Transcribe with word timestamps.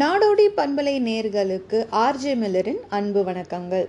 நாடோடி 0.00 0.44
பண்பலை 0.56 0.92
நேர்களுக்கு 1.06 1.78
ஆர்ஜே 2.04 2.32
மில்லரின் 2.40 2.80
அன்பு 2.96 3.20
வணக்கங்கள். 3.28 3.84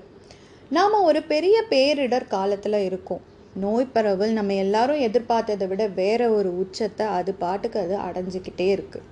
நாம் 0.75 0.97
ஒரு 1.08 1.20
பெரிய 1.31 1.55
பேரிடர் 1.71 2.25
காலத்தில் 2.33 2.78
இருக்கோம். 2.88 3.23
நோய் 3.63 3.88
பரவல் 3.93 4.36
நம்ம 4.38 4.55
எல்லாரும் 4.63 5.02
எதிர்பார்த்ததை 5.05 5.68
விட 5.71 5.86
வேற 5.99 6.28
ஒரு 6.36 6.49
உச்சத்தை 6.63 7.05
அது 7.20 7.33
பாட்டுக்கு 7.44 7.79
அது 7.83 7.96
அடைஞ்சிக்கிட்டே 8.07 8.68
இருக்குது 8.76 9.07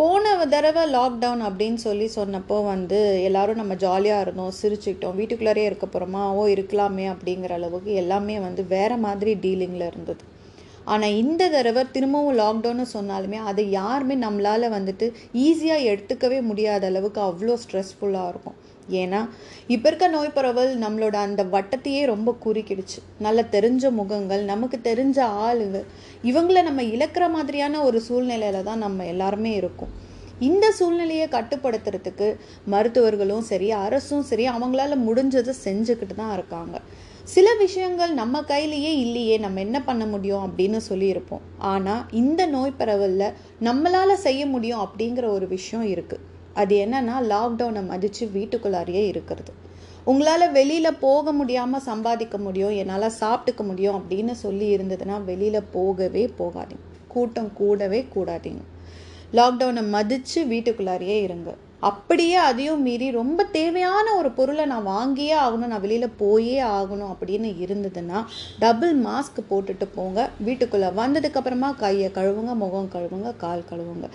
போன 0.00 0.34
தடவை 0.54 0.82
லாக்டவுன் 0.96 1.44
அப்படின்னு 1.48 1.80
சொல்லி 1.86 2.08
சொன்னப்போ 2.16 2.58
வந்து 2.72 2.98
எல்லாரும் 3.28 3.60
நம்ம 3.62 3.76
ஜாலியாக 3.84 4.26
இருந்தோம் 4.26 4.54
சிரிச்சுக்கிட்டோம் 4.60 5.18
வீட்டுக்குள்ளாரே 5.20 5.64
இருக்க 5.70 5.88
போகிறோமா 5.88 6.24
ஓ 6.40 6.44
இருக்கலாமே 6.56 7.06
அப்படிங்கிற 7.14 7.54
அளவுக்கு 7.60 7.92
எல்லாமே 8.02 8.36
வந்து 8.48 8.64
வேற 8.76 8.90
மாதிரி 9.06 9.34
டீலிங்கில் 9.46 9.88
இருந்தது. 9.90 10.22
ஆனால் 10.94 11.16
இந்த 11.22 11.42
தடவை 11.54 11.82
திரும்பவும் 11.94 12.38
லாக்டவுன்னு 12.40 12.86
சொன்னாலுமே 12.96 13.38
அதை 13.50 13.64
யாருமே 13.78 14.14
நம்மளால் 14.24 14.74
வந்துட்டு 14.76 15.06
ஈஸியாக 15.46 15.88
எடுத்துக்கவே 15.92 16.38
முடியாத 16.50 16.86
அளவுக்கு 16.90 17.20
அவ்வளோ 17.28 17.56
ஸ்ட்ரெஸ்ஃபுல்லாக 17.64 18.32
இருக்கும். 18.32 18.58
ஏன்னா 19.00 19.18
இப்போ 19.74 19.86
இருக்க 19.88 20.06
நோய் 20.14 20.36
பரவல் 20.36 20.70
நம்மளோட 20.84 21.16
அந்த 21.26 21.42
வட்டத்தையே 21.54 22.02
ரொம்ப 22.12 22.30
குறுக்கிடுச்சு. 22.44 22.98
நல்லா 23.26 23.42
தெரிஞ்ச 23.56 23.90
முகங்கள் 23.98 24.42
நமக்கு 24.52 24.78
தெரிஞ்ச 24.88 25.18
ஆளுங்க 25.46 25.80
இவங்கள 26.30 26.62
நம்ம 26.68 26.82
இழக்கிற 26.94 27.26
மாதிரியான 27.36 27.82
ஒரு 27.88 28.00
சூழ்நிலையில 28.06 28.62
தான் 28.70 28.82
நம்ம 28.86 29.06
எல்லாருமே 29.12 29.52
இருக்கோம். 29.60 29.92
இந்த 30.48 30.66
சூழ்நிலையை 30.78 31.28
கட்டுப்படுத்துறதுக்கு 31.36 32.28
மருத்துவர்களும் 32.74 33.46
சரி 33.50 33.68
அரசும் 33.84 34.26
சரி 34.30 34.44
அவங்களால 34.54 34.96
முடிஞ்சதை 35.06 35.54
செஞ்சுக்கிட்டு 35.66 36.16
தான் 36.20 36.34
இருக்காங்க. 36.38 36.76
சில 37.32 37.48
விஷயங்கள் 37.54 38.12
நம்ம 38.20 38.40
கையிலேயே 38.42 38.92
இல்லையே 38.98 39.34
நம்ம 39.38 39.60
என்ன 39.60 39.78
பண்ண 39.88 40.04
முடியும் 40.06 40.44
அப்படின்னு 40.46 40.78
சொல்லியிருப்போம். 40.88 41.44
ஆனால் 41.72 42.04
இந்த 42.20 42.42
நோய் 42.54 42.78
பரவலில் 42.78 43.34
நம்மளால் 43.66 44.22
செய்ய 44.26 44.42
முடியும் 44.46 44.82
அப்படிங்கிற 44.84 45.26
ஒரு 45.36 45.46
விஷயம் 45.56 45.86
இருக்குது 45.94 46.24
அது 46.60 46.74
என்னன்னா 46.84 47.16
லாக்டவுனை 47.32 47.82
மதித்து 47.90 48.24
வீட்டுக்குள்ளாரியே 48.36 49.04
இருக்கிறது. 49.12 49.52
உங்களால் 50.10 50.46
வெளியில் 50.58 50.98
போக 51.06 51.32
முடியாமல் 51.32 51.86
சம்பாதிக்க 51.90 52.36
முடியும் 52.38 52.76
என்னால் 52.82 53.16
சாப்பிட்டுக்க 53.22 53.64
முடியும் 53.70 53.98
அப்படின்னு 53.98 54.34
சொல்லி 54.44 54.68
இருந்ததுன்னா 54.76 55.16
வெளியில் 55.24 55.68
போகவே 55.76 56.24
போகாதீங்க. 56.38 56.84
கூட்டம் 57.14 57.50
கூடவே 57.60 58.00
கூடாதீங்க. 58.14 58.62
லாக்டவுனை 59.38 59.82
மதித்து 59.96 60.40
வீட்டுக்குள்ளாரியே 60.52 61.18
இருங்க. 61.26 61.50
அப்படியே 61.88 62.36
அதையும் 62.48 62.82
மீறி 62.86 63.06
ரொம்ப 63.10 63.44
தேவையான 63.56 64.06
ஒரு 64.16 64.30
பொருளை 64.38 64.64
நான் 64.72 64.90
வாங்கியே 64.94 65.36
ஆகணும் 65.44 65.72
நான் 65.72 65.84
வெளியில் 65.84 66.16
போயே 66.22 66.58
ஆகணும் 66.78 67.12
அப்படின்னு 67.12 67.50
இருந்ததுன்னா 67.64 68.18
டபுள் 68.64 68.94
மாஸ்க் 69.06 69.40
போட்டுட்டு 69.50 69.86
போங்க. 69.96 70.28
வீட்டுக்குள்ளே 70.46 70.90
வந்ததுக்கப்புறமா 71.00 71.70
கையை 71.82 72.10
கழுவுங்க 72.18 72.54
முகம் 72.64 72.92
கழுவுங்க 72.94 73.30
கால் 73.44 73.68
கழுவுங்க. 73.70 74.08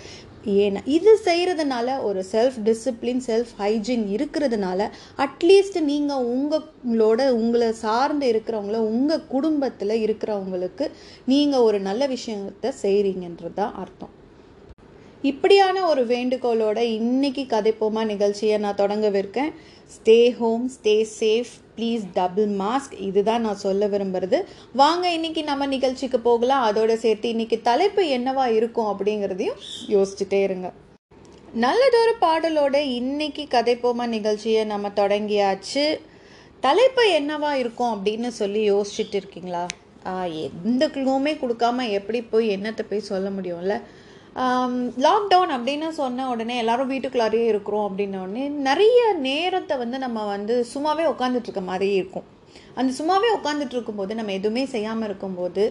ஏன்னா 0.63 0.81
இது 0.95 1.11
செய்கிறதுனால 1.27 1.95
ஒரு 2.07 2.21
செல்ஃப் 2.31 2.57
டிசிப்ளின் 2.67 3.23
செல்ஃப் 3.27 3.53
ஹைஜீன் 3.61 4.03
இருக்கிறதுனால 4.15 4.89
அட்லீஸ்ட் 5.25 5.79
நீங்கள் 5.91 6.27
உங்களோட 6.33 7.21
உங்களை 7.39 7.69
சார்ந்து 7.85 8.27
இருக்கிறவங்கள 8.33 8.81
உங்கள் 8.91 9.25
குடும்பத்தில் 9.33 9.95
இருக்கிறவங்களுக்கு 10.05 10.87
நீங்கள் 11.33 11.65
ஒரு 11.69 11.79
நல்ல 11.89 12.07
விஷயத்தை 12.15 12.71
செய்கிறீங்கன்றது 12.83 13.57
தான் 13.61 13.75
அர்த்தம். 13.83 14.13
இப்படியான 15.29 15.77
ஒரு 15.91 16.01
வேண்டுகோளோட 16.07 16.77
இன்னைக்கு 16.77 17.43
கதைப்போமா 17.49 18.01
நிகழ்ச்சியை 18.05 18.57
நான் 18.63 18.79
தொடங்கவிருக்கேன். 18.81 19.51
Stay 19.95 20.17
home 20.39 20.65
stay 20.73 20.93
safe 21.19 21.51
please 21.75 22.03
double 22.13 22.51
mask 22.59 22.93
இதுதான் 23.07 23.45
நான் 23.45 23.61
சொல்ல 23.63 23.87
விரும்புறது. 23.93 24.39
வாங்க 24.81 25.05
இன்னைக்கு 25.17 25.43
நம்ம 25.49 25.67
நிகழ்ச்சிக்கு 25.75 26.19
போகலாம். 26.27 26.65
அதோட 26.67 26.93
சேர்த்து 27.05 27.29
இன்னைக்கு 27.29 27.59
தலைப்பு 27.69 28.03
என்னவா 28.17 28.45
இருக்கும் 28.59 28.89
அப்படிங்கிறதையும் 28.91 29.59
யோசிச்சுட்டே 29.95 30.41
இருங்க. 30.49 30.69
நல்லதொரு 31.65 32.15
பாடலோட 32.25 32.75
இன்னைக்கு 32.99 33.45
கதைப்போமா 33.49 34.07
நிகழ்ச்சியை 34.15 34.63
நம்ம 34.73 34.93
தொடங்கியாச்சு. 35.01 35.85
தலைப்பு 36.67 37.03
என்னவா 37.19 37.51
இருக்கும் 37.63 37.93
அப்படின்னு 37.95 38.27
சொல்லி 38.41 38.63
யோசிச்சுட்டு 38.71 39.19
இருக்கீங்களா? 39.21 39.65
எந்த 40.45 40.87
க்ளூமே 40.95 41.31
கொடுக்காம 41.43 41.89
எப்படி 41.99 42.19
போய் 42.33 42.49
என்னத்தை 42.57 42.83
போய் 42.89 43.09
சொல்ல 43.11 43.29
முடியும்ல? 43.37 43.75
Um, 44.43 44.73
லாக்டவுன் 45.03 45.51
அப்படின்னு 45.55 45.89
சொன்ன 45.97 46.23
உடனே 46.31 46.55
எல்லாரும் 46.61 46.89
வீட்டுக்குள்ளாரையே 46.93 47.45
இருக்கிறோம் 47.51 47.85
அப்படின்ன 47.89 48.21
உடனே 48.23 48.45
நிறைய 48.65 49.01
நேரத்தை 49.27 49.75
வந்து 49.81 49.97
நம்ம 50.03 50.25
வந்து 50.31 50.55
சும்மாவே 50.71 51.03
உட்காந்துட்ருக்க 51.11 51.61
மாதிரி 51.69 51.87
இருக்கும். 51.99 52.25
அந்த 52.79 52.89
சும்மாவே 52.97 53.29
உட்காந்துட்டு 53.37 53.75
இருக்கும்போது 53.77 54.17
நம்ம 54.19 54.33
எதுவுமே 54.39 54.63
செய்யாமல் 54.73 55.07
இருக்கும்போது 55.09 55.63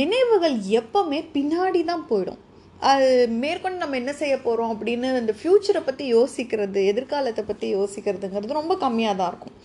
நினைவுகள் 0.00 0.56
எப்போவுமே 0.80 1.20
பின்னாடி 1.36 1.80
தான் 1.92 2.04
போயிடும். 2.10 2.42
அது 2.90 3.08
மேற்கொண்டு 3.42 3.82
நம்ம 3.82 3.98
என்ன 4.02 4.12
செய்ய 4.20 4.36
போகிறோம் 4.46 4.72
அப்படின்னு 4.74 5.16
அந்த 5.22 5.34
ஃப்யூச்சரை 5.40 5.82
பற்றி 5.88 6.04
யோசிக்கிறது 6.16 6.82
எதிர்காலத்தை 6.92 7.44
பற்றி 7.50 7.68
யோசிக்கிறதுங்கிறது 7.78 8.60
ரொம்ப 8.60 8.76
கம்மியாக 8.84 9.18
தான் 9.20 9.32
இருக்கும். 9.32 9.56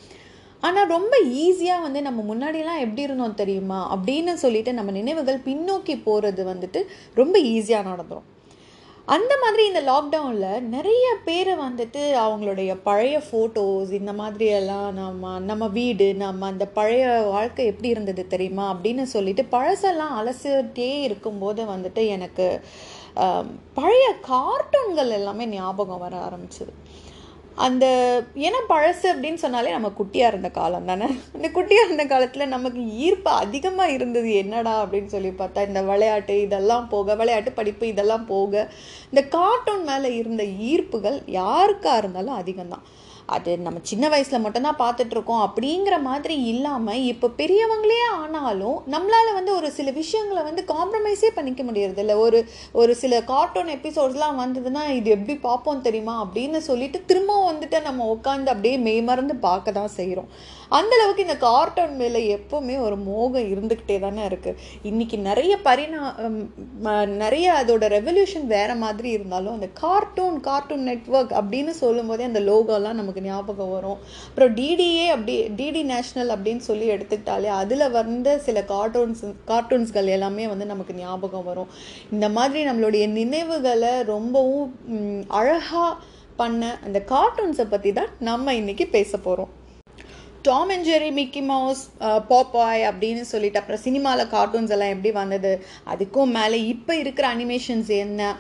ஆனால் 0.62 0.88
ரொம்ப 0.88 1.14
ஈஸியாக 1.46 1.82
வந்து 1.82 2.02
நம்ம 2.02 2.20
முன்னாடிலாம் 2.32 2.84
எப்படி 2.86 3.02
இருந்தோம் 3.02 3.40
தெரியுமா? 3.44 3.80
அப்படின்னு 3.96 4.34
சொல்லிட்டு 4.34 4.74
நம்ம 4.74 4.92
நினைவுகள் 4.92 5.46
பின்னோக்கி 5.46 5.96
போகிறது 6.04 6.44
வந்துட்டு 6.54 6.82
ரொம்ப 7.14 7.36
ஈஸியாக 7.54 7.90
நடந்துடும் 7.92 8.28
அந்த 9.06 9.34
மாதிரி 9.42 9.64
இந்த 9.68 9.82
லாக்டவுனில் 9.82 10.66
நிறைய 10.74 11.06
பேர் 11.26 11.50
வந்துட்டு 11.64 12.02
அவங்களுடைய 12.24 12.72
பழைய 12.84 13.16
ஃபோட்டோஸ் 13.28 13.92
இந்த 13.92 14.12
மாதிரியெல்லாம் 14.14 14.90
நம்ம 14.92 15.40
நம்ம 15.40 15.68
வீடு 15.78 16.08
நம்ம 16.14 16.48
அந்த 16.48 16.66
பழைய 16.78 17.06
வாழ்க்கை 17.32 17.66
எப்படி 17.66 17.90
இருந்தது 17.90 18.24
தெரியுமா? 18.28 18.66
அப்படின்னு 18.74 19.06
சொல்லிட்டு 19.16 19.46
பழசெல்லாம் 19.52 20.14
அலசிட்டே 20.20 20.92
இருக்கும்போது 21.08 21.64
வந்துட்டு 21.74 22.04
எனக்கு 22.08 22.48
பழைய 23.74 24.06
கார்ட்டூன்கள் 24.30 25.10
எல்லாமே 25.10 25.46
ஞாபகம் 25.58 26.04
வர 26.06 26.16
ஆரம்பிச்சது. 26.28 26.74
அந்த 27.66 27.86
ஏன்னா 28.48 28.60
பழசு 28.72 29.06
அப்படின்னு 29.12 29.40
சொன்னாலே 29.44 29.74
நம்ம 29.76 29.90
குட்டியாக 29.98 30.32
இருந்த 30.32 30.50
காலம் 30.58 30.90
தானே? 30.92 31.08
இந்த 31.38 31.48
குட்டியாக 31.56 31.88
இருந்த 31.88 32.06
காலத்தில் 32.12 32.52
நமக்கு 32.54 32.82
ஈர்ப்பு 33.06 33.32
அதிகமாக 33.44 33.96
இருந்தது. 33.98 34.30
என்னடா 34.44 34.74
அப்படின்னு 34.84 35.14
சொல்லி 35.16 35.32
பார்த்தா 35.42 35.68
இந்த 35.68 35.82
விளையாட்டு 35.90 36.36
இதெல்லாம் 36.48 36.88
போக 36.94 37.16
விளையாட்டு 37.22 37.52
படிப்பு 37.60 37.86
இதெல்லாம் 37.94 38.26
போக 38.34 38.64
இந்த 39.12 39.24
கார்ட்டூன் 39.38 39.86
மேலே 39.92 40.12
இருந்த 40.22 40.46
ஈர்ப்புகள் 40.72 41.20
யாருக்காக 41.42 42.02
இருந்தாலும் 42.04 42.40
அதிகம்தான். 42.42 42.86
அது 43.32 43.52
நம்ம 43.58 43.80
சின்ன 43.90 44.06
வயசில் 44.10 44.44
மட்டும்தான் 44.46 44.80
பார்த்துட்ருக்கோம் 44.80 45.44
அப்படிங்கிற 45.46 45.96
மாதிரி 46.02 46.36
இல்லாமல் 46.44 47.04
இப்போ 47.04 47.28
பெரியவங்களே 47.38 48.00
ஆனாலும் 48.14 48.78
நம்மளால் 48.92 49.36
வந்து 49.38 49.52
ஒரு 49.56 49.70
சில 49.72 49.92
விஷயங்களை 49.92 50.42
வந்து 50.44 50.64
காம்ப்ரமைஸே 50.74 51.30
பண்ணிக்க 51.36 51.62
முடியறதில்ல. 51.64 52.16
ஒரு 52.26 52.40
ஒரு 52.82 52.96
சில 52.96 53.22
கார்ட்டூன் 53.24 53.72
எபிசோட்ஸ்லாம் 53.78 54.42
வந்ததுன்னா 54.44 54.84
இது 55.00 55.10
எப்படி 55.10 55.36
பார்ப்போம் 55.48 55.82
தெரியுமா? 55.82 56.16
அப்படின்னு 56.26 56.62
சொல்லிட்டு 56.70 57.00
திரும்பவும் 57.06 57.50
வந்துட்டு 57.52 57.80
நம்ம 57.82 58.10
உட்காந்து 58.16 58.52
அப்படியே 58.54 58.78
மெய்மறந்து 58.88 59.36
பார்க்க 59.48 59.78
தான் 59.80 59.96
செய்கிறோம் 60.00 60.32
அந்தளவுக்கு 60.78 61.26
இந்த 61.26 61.36
கார்ட்டூன் 61.46 61.96
மேலே 62.02 62.20
எப்போவுமே 62.36 62.76
ஒரு 62.86 62.98
மோகம் 63.08 63.50
இருந்துக்கிட்டே 63.54 63.98
தானே 64.00 64.24
இருக்குது 64.30 64.60
இன்றைக்கி 64.90 65.18
நிறைய 65.30 65.54
பரிணா 65.68 66.02
நிறைய 67.24 67.48
அதோட 67.62 67.88
ரெவல்யூஷன் 67.96 68.48
வேறு 68.54 68.76
மாதிரி 68.84 69.10
இருந்தாலும் 69.18 69.56
அந்த 69.58 69.70
கார்ட்டூன் 69.82 70.38
கார்ட்டூன் 70.48 70.88
நெட்வொர்க் 70.90 71.34
அப்படின்னு 71.40 71.74
சொல்லும்போதே 71.82 72.28
அந்த 72.30 72.42
லோகோலாம் 72.50 73.00
நமக்கு 73.02 73.22
ஞாபகம் 73.22 73.74
வரும். 73.76 74.00
அப்புறம் 74.28 74.54
டிடிஏ 74.60 75.08
அப்படி 75.16 75.36
டிடி 75.60 75.84
நேஷ்னல் 75.92 76.34
அப்படின்னு 76.36 76.64
சொல்லி 76.70 76.88
எடுத்துக்கிட்டாலே 76.96 77.52
அதில் 77.62 77.86
வந்த 77.98 78.38
சில 78.48 78.64
கார்ட்டூன்ஸ் 78.74 79.24
கார்ட்டூன்ஸ்கள் 79.52 80.14
எல்லாமே 80.18 80.48
வந்து 80.54 80.66
நமக்கு 80.74 80.96
ஞாபகம் 81.04 81.48
வரும். 81.52 81.70
இந்த 82.16 82.30
மாதிரி 82.38 82.62
நம்மளுடைய 82.70 83.08
நினைவுகளை 83.20 83.94
ரொம்பவும் 84.14 84.72
அழகாக 85.40 85.96
பண்ண 86.42 86.70
அந்த 86.86 87.00
கார்ட்டூன்ஸை 87.14 87.66
பற்றி 87.74 87.92
தான் 87.98 88.14
நம்ம 88.30 88.54
இன்றைக்கி 88.62 88.86
பேச 88.98 89.18
போகிறோம் 89.18 89.52
Tom 90.48 90.70
and 90.74 90.86
Jerry 90.90 91.10
Mickey 91.18 91.42
Mouse 91.50 91.82
Popeye 92.30 92.84
அப்படின்னு 92.90 93.24
சொல்லிட்டு 93.32 93.60
அப்புறம் 93.60 93.82
சினிமாவில் 93.86 94.32
கார்ட்டூன்ஸ் 94.34 94.74
எல்லாம் 94.76 94.94
எப்படி 94.94 95.12
வந்தது? 95.18 95.52
அதுக்கும் 95.94 96.32
மேலே 96.38 96.60
இப்போ 96.72 96.94
இருக்கிற 97.02 97.26
அனிமேஷன்ஸ் 97.36 97.92
என்ன? 98.06 98.32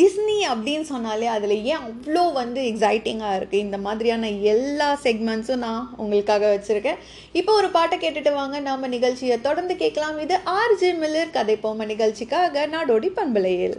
டிஸ்னி 0.00 0.38
அப்படின்னு 0.52 0.86
சொன்னாலே 0.92 1.28
அதில் 1.36 1.56
ஏன் 1.72 1.84
அவ்வளோ 1.88 2.24
வந்து 2.40 2.62
எக்ஸைட்டிங்காக 2.70 3.38
இருக்குது 3.38 3.64
இந்த 3.66 3.78
மாதிரியான 3.86 4.30
எல்லா 4.54 4.88
செக்மெண்ட்ஸும் 5.06 5.64
நான் 5.66 5.88
உங்களுக்காக 6.02 6.52
வச்சுருக்கேன். 6.54 7.02
இப்போ 7.40 7.54
ஒரு 7.60 7.70
பாட்டை 7.76 7.98
கேட்டுட்டு 8.04 8.32
வாங்க. 8.40 8.58
நாம் 8.68 8.94
நிகழ்ச்சியை 8.96 9.36
தொடர்ந்து 9.48 9.76
கேட்கலாம். 9.82 10.18
இது 10.26 10.38
ஆர்ஜே 10.60 10.92
மில்லர் 11.02 11.36
கதை 11.38 11.56
போம 11.66 11.86
நிகழ்ச்சிக்காக 11.92 12.66
நாடோடி 12.76 13.10
பண்பலையில். 13.20 13.78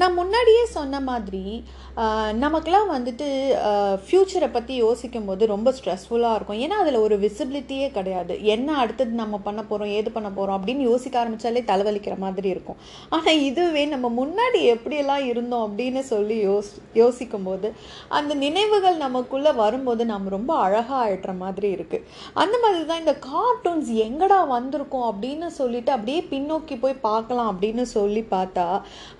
நான் 0.00 0.18
முன்னாடியே 0.18 0.64
சொன்ன 0.74 0.98
மாதிரி 1.08 1.44
நமக்கெலாம் 2.42 2.90
வந்துட்டு 2.94 3.26
ஃப்யூச்சரை 4.04 4.48
பற்றி 4.52 4.74
யோசிக்கும் 4.84 5.26
போது 5.28 5.42
ரொம்ப 5.52 5.68
ஸ்ட்ரெஸ்ஃபுல்லாக 5.78 6.36
இருக்கும். 6.38 6.60
ஏன்னா 6.64 6.76
அதில் 6.82 6.98
ஒரு 7.06 7.16
விசிபிலிட்டியே 7.24 7.88
கிடையாது. 7.96 8.34
என்ன 8.54 8.76
அடுத்தது 8.82 9.12
நம்ம 9.20 9.38
பண்ண 9.46 9.60
போகிறோம் 9.70 9.90
ஏது 9.98 10.10
பண்ண 10.16 10.28
போகிறோம் 10.36 10.56
அப்படின்னு 10.58 10.84
யோசிக்க 10.90 11.20
ஆரம்பித்தாலே 11.22 11.62
தலைவலிக்கிற 11.70 12.14
மாதிரி 12.24 12.48
இருக்கும். 12.54 12.78
ஆனால் 13.16 13.40
இதுவே 13.48 13.82
நம்ம 13.94 14.10
முன்னாடி 14.20 14.60
எப்படியெல்லாம் 14.74 15.24
இருந்தோம் 15.32 15.64
அப்படின்னு 15.66 16.02
சொல்லி 16.12 16.38
யோஸ் 16.48 16.70
யோசிக்கும் 17.00 17.46
போது 17.48 17.70
அந்த 18.20 18.32
நினைவுகள் 18.44 18.96
நமக்குள்ளே 19.04 19.52
வரும்போது 19.62 20.04
நம்ம 20.12 20.32
ரொம்ப 20.36 20.54
அழகாக 20.66 20.98
ஆயிடுற 21.02 21.34
மாதிரி 21.42 21.70
இருக்குது 21.76 22.06
அந்த 22.44 22.54
மாதிரி 22.64 22.82
தான் 22.92 23.02
இந்த 23.04 23.16
கார்ட்டூன்ஸ் 23.28 23.92
எங்கடா 24.06 24.40
வந்திருக்கோம் 24.54 25.06
அப்படின்னு 25.10 25.50
சொல்லிட்டு 25.60 25.92
அப்படியே 25.96 26.22
பின்னோக்கி 26.32 26.76
போய் 26.86 26.96
பார்க்கலாம் 27.08 27.52
அப்படின்னு 27.52 27.86
சொல்லி 27.96 28.24
பார்த்தா 28.34 28.66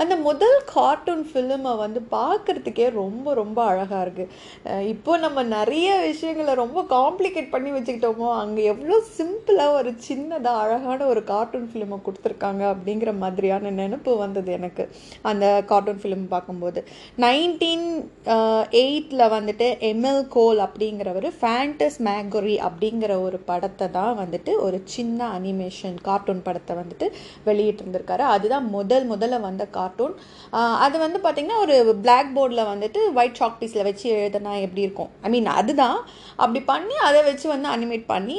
அந்த 0.02 0.14
முதல் 0.28 0.58
கார்ட்டூன் 0.74 1.24
ஃபிலிமை 1.30 1.74
வந்து 1.84 2.02
பார்க்குறதுக்கு 2.16 2.68
ரொம்ப 3.00 3.34
ரொம்ப 3.34 3.58
அழகாக 3.64 4.04
இருக்குது 4.04 4.86
இப்போ 4.92 5.12
நம்ம 5.18 5.42
நிறைய 5.56 5.88
விஷயங்களை 6.00 6.54
ரொம்ப 6.54 6.80
காம்ப்ளிகேட் 6.94 7.52
பண்ணி 7.54 7.70
வச்சுக்கிட்டோமோ 7.74 8.28
அங்கே 8.40 8.62
எவ்வளோ 8.72 8.96
சிம்பிளாக 9.18 9.76
ஒரு 9.78 9.92
சின்னதாக 10.08 10.62
அழகான 10.64 11.06
ஒரு 11.06 11.22
கார்ட்டூன் 11.24 11.68
ஃபிலிமை 11.70 11.98
கொடுத்துருக்காங்க 12.06 12.62
அப்படிங்கிற 12.72 13.12
மாதிரியான 13.18 13.70
நினைப்பு 13.80 14.12
வந்தது 14.16 14.52
எனக்கு 14.52 14.84
அந்த 15.22 15.46
கார்ட்டூன் 15.70 16.00
ஃபிலிம் 16.02 16.26
பார்க்கும்போது. 16.34 16.82
நைன்டீன் 17.24 17.86
எயிட்டில் 18.82 19.32
வந்துட்டு 19.36 19.68
எம்எல் 19.90 20.22
கோல் 20.36 20.60
அப்படிங்கிறவர் 20.66 21.28
ஃபேண்டஸ் 21.40 21.98
மேகரி 22.08 22.56
அப்படிங்கிற 22.68 23.12
ஒரு 23.26 23.40
படத்தை 23.50 23.88
தான் 23.98 24.18
வந்துட்டு 24.22 24.52
ஒரு 24.66 24.80
சின்ன 24.96 25.28
அனிமேஷன் 25.38 25.96
கார்ட்டூன் 26.08 26.44
படத்தை 26.46 26.74
வந்துட்டு 26.80 27.06
வெளியிட்டிருந்திருக்காரு. 27.48 28.24
அதுதான் 28.34 28.66
முதல் 28.76 29.06
முதல்ல 29.12 29.40
வந்த 29.40 29.64
கார்ட்டூன் 29.78 30.14
அது 30.84 30.96
வந்து 31.04 31.18
பார்த்திங்கன்னா 31.24 31.60
ஒரு 31.64 31.76
பிளாக் 32.04 32.30
போர்டில் 32.50 32.70
வந்துட்டு 32.70 33.00
ஒயிட் 33.18 33.38
சாக் 33.40 33.58
பீஸில் 33.60 33.86
வச்சு 33.88 34.06
எழுதுனா 34.14 34.52
எப்படி 34.66 34.82
இருக்கும்? 34.86 35.10
ஐ 35.24 35.28
மீன் 35.34 35.48
அதுதான். 35.58 35.98
அப்படி 36.42 36.60
பண்ணி 36.70 36.96
அதை 37.08 37.20
வச்சு 37.28 37.46
வந்து 37.52 37.68
அனிமேட் 37.74 38.04
பண்ணி 38.12 38.38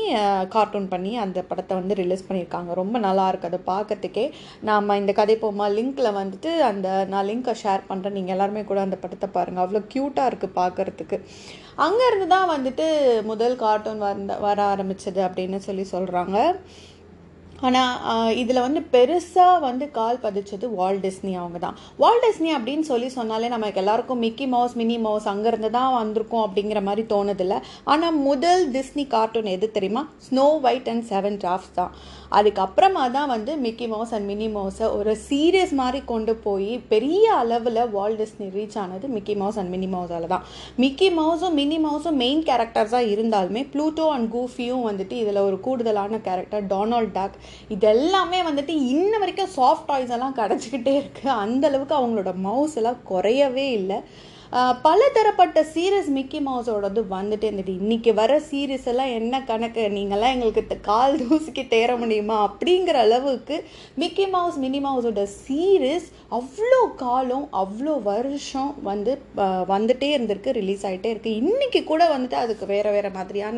கார்ட்டூன் 0.56 0.90
பண்ணி 0.94 1.12
அந்த 1.24 1.40
படத்தை 1.50 1.74
வந்து 1.80 1.98
ரிலீஸ் 2.02 2.26
பண்ணியிருக்காங்க. 2.28 2.72
ரொம்ப 2.82 3.00
நல்லா 3.08 3.26
இருக்குது 3.32 3.50
அதை 3.52 3.60
பார்க்கறதுக்கே 3.72 4.26
நாம் 4.70 4.98
இந்த 5.02 5.14
கதை 5.20 5.36
போமா 5.44 5.68
லிங்க்கில் 5.78 6.18
வந்துட்டு 6.20 6.52
அந்த 6.70 6.88
நான் 7.14 7.28
லிங்க்கை 7.32 7.56
ஷேர் 7.64 7.88
பண்ணுறேன் 7.90 8.18
நீங்கள் 8.20 8.36
எல்லாருமே 8.38 8.64
கூட 8.72 8.82
அந்த 8.88 9.00
படத்தை 9.04 9.30
பாருங்கள் 9.38 9.66
அவ்வளோ 9.66 9.84
க்யூட்டாக 9.96 10.30
இருக்குது 10.32 10.58
பார்க்குறதுக்கு. 10.62 11.20
அங்கேருந்து 11.88 12.28
தான் 12.36 12.52
வந்துட்டு 12.56 12.86
முதல் 13.32 13.60
கார்ட்டூன் 13.66 14.08
வந்த 14.10 14.34
வர 14.48 14.62
ஆரம்பிச்சது 14.74 15.22
அப்படின்னு 15.28 15.60
சொல்லி 15.68 15.86
சொல்கிறாங்க 15.96 16.38
ஆனால் 17.68 18.36
இதில் 18.42 18.64
வந்து 18.66 18.82
பெருசாக 18.94 19.58
வந்து 19.66 19.86
கால் 19.98 20.22
பதிச்சது 20.24 20.66
வால் 20.78 21.02
டிஸ்னி 21.06 21.34
அவங்க 21.40 21.58
தான். 21.66 21.76
வால் 22.02 22.22
டிஸ்னி 22.24 22.50
அப்படின்னு 22.58 22.86
சொல்லி 22.92 23.10
சொன்னாலே 23.18 23.50
நமக்கு 23.56 23.82
எல்லாருக்கும் 23.82 24.22
மிக்கி 24.26 24.46
மவுஸ் 24.54 24.76
மினி 24.82 24.98
மவுஸ் 25.08 25.28
அங்கேருந்து 25.34 25.70
தான் 25.78 25.92
வந்திருக்கோம் 26.00 26.46
அப்படிங்கிற 26.46 26.82
மாதிரி 26.88 27.04
தோணுதில்ல. 27.14 27.58
ஆனால் 27.94 28.18
முதல் 28.30 28.64
டிஸ்னி 28.78 29.06
கார்ட்டூன் 29.14 29.52
எது 29.56 29.70
தெரியுமா? 29.78 30.04
Snow 30.28 30.48
White 30.70 30.90
and 30.94 31.06
seven 31.12 31.38
dwarfs 31.44 31.78
தான். 31.80 31.94
அதுக்கப்புறமா 32.40 33.06
தான் 33.18 33.30
வந்து 33.34 33.52
மிக்கி 33.66 33.88
மவுஸ் 33.94 34.14
அண்ட் 34.16 34.28
மினி 34.32 34.48
மவுஸை 34.58 34.88
ஒரு 34.98 35.14
சீரியஸ் 35.28 35.74
மாதிரி 35.82 36.00
கொண்டு 36.12 36.34
போய் 36.46 36.70
பெரிய 36.92 37.24
அளவில் 37.42 37.82
வால் 37.96 38.18
டிஸ்னி 38.22 38.48
ரீச் 38.58 38.78
ஆனது 38.84 39.08
மிக்கி 39.16 39.36
மவுஸ் 39.42 39.60
அண்ட் 39.62 39.74
மினி 39.76 39.90
மவுஸால் 39.96 40.28
தான். 40.34 40.46
மிக்கி 40.84 41.10
மவுஸும் 41.20 41.58
மினி 41.62 41.80
மவுஸும் 41.88 42.20
மெயின் 42.24 42.44
கேரக்டர்ஸாக 42.50 43.12
இருந்தாலுமே 43.14 43.64
ப்ளூட்டோ 43.74 44.08
அண்ட் 44.18 44.30
கூஃபியும் 44.36 44.86
வந்துட்டு 44.90 45.18
இதில் 45.24 45.46
ஒரு 45.48 45.60
கூடுதலான 45.68 46.22
கேரக்டர் 46.30 46.70
டொனால்ட் 46.74 47.16
டக் 47.18 47.38
இதெல்லாமே 47.70 48.40
வந்துட்டு 48.50 48.74
இன்ன 48.94 49.18
வரைக்கும் 49.18 49.54
சாஃப்ட் 49.58 49.86
டாய்ஸ் 49.86 50.10
எல்லாம் 50.10 50.36
கிடச்சிக்கிட்டே 50.36 50.94
இருக்குது 51.02 51.38
அந்தளவுக்கு 51.44 51.96
அவங்களோட 52.00 52.34
மவுஸ் 52.48 52.76
எல்லாம் 52.76 53.02
குறையவே 53.10 53.68
இல்லை. 53.72 54.00
பல 54.86 55.02
தரப்பட்ட 55.16 55.60
சீரியஸ் 55.74 56.08
மிக்கி 56.16 56.40
மவுஸோடது 56.48 57.02
வந்துட்டே 57.14 57.46
இருந்துட்டு 57.50 57.76
இன்றைக்கி 57.82 58.12
வர 58.18 58.32
சீரியஸ் 58.48 58.88
எல்லாம் 58.92 59.12
என்ன 59.20 59.36
கணக்கு? 59.52 59.84
நீங்கள்லாம் 59.98 60.34
எங்களுக்கு 60.36 60.78
கால் 60.88 61.16
தூசிக்கு 61.22 61.64
தேர 61.74 61.96
முடியுமா? 62.02 62.38
அப்படிங்கிற 62.48 62.98
அளவுக்கு 63.06 63.58
மிக்கி 64.04 64.26
மவுஸ் 64.34 64.58
மினி 64.64 64.80
மவுஸோட 64.88 65.24
சீரியஸ் 65.44 66.10
அவ்வளோ 66.40 66.82
காலம் 67.04 67.48
அவ்வளோ 67.62 67.94
வருஷம் 68.10 68.74
வந்து 68.90 69.14
வந்துட்டே 69.72 70.10
இருந்திருக்கு 70.16 70.58
ரிலீஸ் 70.60 70.84
ஆகிட்டே 70.90 71.10
இருக்குது 71.14 71.40
இன்றைக்கி 71.44 71.82
கூட 71.92 72.02
வந்துட்டு 72.16 72.38
அதுக்கு 72.44 72.68
வேறு 72.74 72.92
வேறு 72.98 73.12
மாதிரியான 73.18 73.58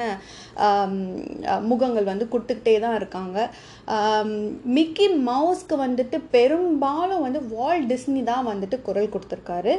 முகங்கள் 1.72 2.10
வந்து 2.12 2.28
கொடுத்துக்கிட்டே 2.34 2.78
தான் 2.86 2.98
இருக்காங்க. 3.00 3.40
மிக்கி 4.78 5.10
மவுஸ்க்கு 5.32 5.76
வந்துட்டு 5.86 6.20
பெரும்பாலும் 6.38 7.26
வந்து 7.26 7.42
வால் 7.56 7.84
டிஸ்னி 7.92 8.24
தான் 8.32 8.50
வந்துட்டு 8.52 8.80
குரல் 8.88 9.14
கொடுத்துருக்காரு. 9.16 9.76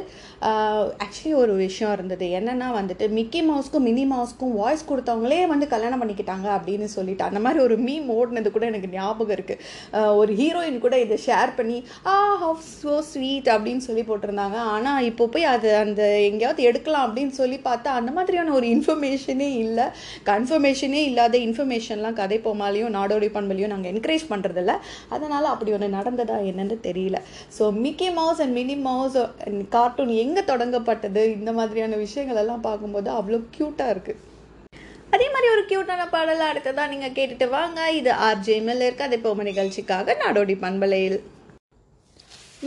ஆக்சுவலி 1.05 1.33
ஒரு 1.43 1.53
விஷயம் 1.65 1.93
இருந்தது. 1.95 2.25
என்னென்னா 2.39 2.67
வந்துட்டு 2.77 3.05
மிக்கி 3.17 3.41
மவுஸ்க்கும் 3.49 3.85
மினி 3.87 4.03
மவுஸ்க்கும் 4.11 4.53
வாய்ஸ் 4.59 4.83
கொடுத்தவங்களே 4.91 5.39
வந்து 5.53 5.65
கல்யாணம் 5.73 6.01
பண்ணிக்கிட்டாங்க 6.01 6.47
அப்படின்னு 6.57 6.87
சொல்லிட்டு 6.97 7.23
அந்த 7.29 7.39
மாதிரி 7.45 7.59
ஒரு 7.65 7.75
மீம் 7.87 8.07
ஓடினது 8.17 8.49
கூட 8.55 8.65
எனக்கு 8.71 8.89
ஞாபகம் 8.97 9.35
இருக்குது 9.35 10.13
ஒரு 10.21 10.31
ஹீரோயின் 10.39 10.79
கூட 10.85 10.95
இதை 11.05 11.17
ஷேர் 11.27 11.51
பண்ணி 11.57 11.77
ஆ 12.13 12.15
ஹவ் 12.43 12.61
ஸோ 12.83 12.93
ஸ்வீட் 13.11 13.49
அப்படின்னு 13.55 13.83
சொல்லி 13.87 14.03
போட்டிருந்தாங்க. 14.09 14.57
ஆனால் 14.75 15.05
இப்போ 15.09 15.27
போய் 15.33 15.47
அது 15.53 15.69
அந்த 15.83 16.01
எங்கேயாவது 16.29 16.63
எடுக்கலாம் 16.69 17.05
அப்படின்னு 17.07 17.35
சொல்லி 17.41 17.59
பார்த்தா 17.67 17.91
அந்த 17.99 18.13
மாதிரியான 18.17 18.53
ஒரு 18.59 18.67
இன்ஃபர்மேஷனே 18.75 19.49
இல்லை. 19.65 19.85
கன்ஃபர்மேஷனே 20.31 21.03
இல்லாத 21.09 21.35
இன்ஃபர்மேஷன்லாம் 21.47 22.17
கதை 22.21 22.39
போமாலையும் 22.47 22.95
நாடோடி 22.97 23.29
பண்பலையும் 23.37 23.73
நாங்கள் 23.75 23.91
என்கரேஜ் 23.93 24.25
பண்ணுறதில்ல 24.33 24.75
அதனால் 25.17 25.51
அப்படி 25.53 25.73
ஒன்று 25.77 25.89
நடந்ததா 25.97 26.39
என்னன்னு 26.51 26.77
தெரியல. 26.89 27.17
So 27.57 27.63
Mickey 27.85 28.09
Mouse 28.19 28.41
and 28.45 28.55
Minnie 28.59 28.77
Mouse 28.89 29.17
cartoon 29.77 30.13
எங்கே 30.25 30.43
பட்டது 30.95 31.23
இந்த 31.39 31.53
மாதிரியான 31.59 31.99
விஷயங்கள் 32.05 32.41
எல்லாம் 32.45 32.65
பார்க்கும்போது 32.69 33.11
அவ்வளோ 33.19 33.41
க்யூட்டாக 33.57 33.93
இருக்குது 33.95 34.21
அதே 35.15 35.27
மாதிரி 35.33 35.47
ஒரு 35.53 35.61
க்யூட்டான 35.69 36.03
பாடல் 36.13 36.41
அடுத்ததான் 36.47 36.91
நீங்கள் 36.93 37.13
கேட்டுட்டு 37.17 37.45
வாங்க. 37.55 37.79
இது 37.97 38.11
ஆர்ஜே 38.27 38.55
மேல 38.67 38.85
இருக்க. 38.87 39.03
அதே 39.11 39.43
நிகழ்ச்சிக்காக 39.49 40.15
நாடோடி 40.21 40.55
பண்பலையில். 40.63 41.17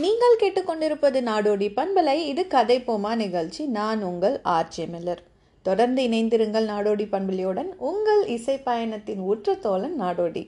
நீங்கள் 0.03 0.39
கேட்டுக்கொண்டிருப்பது 0.41 1.19
நாடோடி 1.29 1.67
பண்பலை. 1.79 2.15
இது 2.31 2.43
கதை 2.55 2.77
போமா 2.87 3.11
நிகழ்ச்சி. 3.23 3.63
நான் 3.77 4.01
உங்கள் 4.09 4.37
ஆர்ஜே 4.55 4.85
மில்லர் 4.93 5.21
தொடர்ந்து 5.65 6.01
இணைந்திருங்கள் 6.09 6.67
நாடோடி 6.73 7.05
பண்பலையுடன். 7.13 7.71
உங்கள் 7.89 8.23
இசை 8.37 8.57
பயணத்தின் 8.69 9.23
உற்ற 9.31 9.55
தோழன் 9.65 9.97
நாடோடி. 10.03 10.43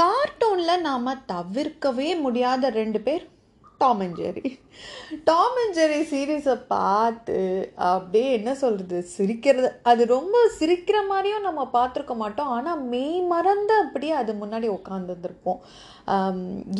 கார்ட்டூனில் 0.00 0.84
நாம் 0.88 1.24
தவிர்க்கவே 1.34 2.10
முடியாத 2.24 2.70
ரெண்டு 2.80 3.02
பேர். 3.08 3.26
Tom 3.80 4.00
and 4.04 4.16
Jerry 4.20 4.48
Tom 5.28 5.56
and 5.60 5.76
Jerry 5.78 5.98
சீரீஸை 6.12 6.54
பார்த்து 6.72 7.36
அப்படியே 7.90 8.28
என்ன 8.38 8.50
சொல்கிறது 8.62 8.98
சிரிக்கிறது. 9.16 9.68
அது 9.90 10.02
ரொம்ப 10.16 10.38
சிரிக்கிற 10.58 10.98
மாதிரியும் 11.10 11.46
நம்ம 11.48 11.62
பார்த்துருக்க 11.76 12.14
மாட்டோம். 12.22 12.50
ஆனால் 12.56 12.82
மெய் 12.92 13.20
மறந்து 13.32 13.74
அப்படியே 13.84 14.14
அது 14.22 14.34
முன்னாடி 14.42 14.68
உட்காந்துருந்துருப்போம் 14.78 15.60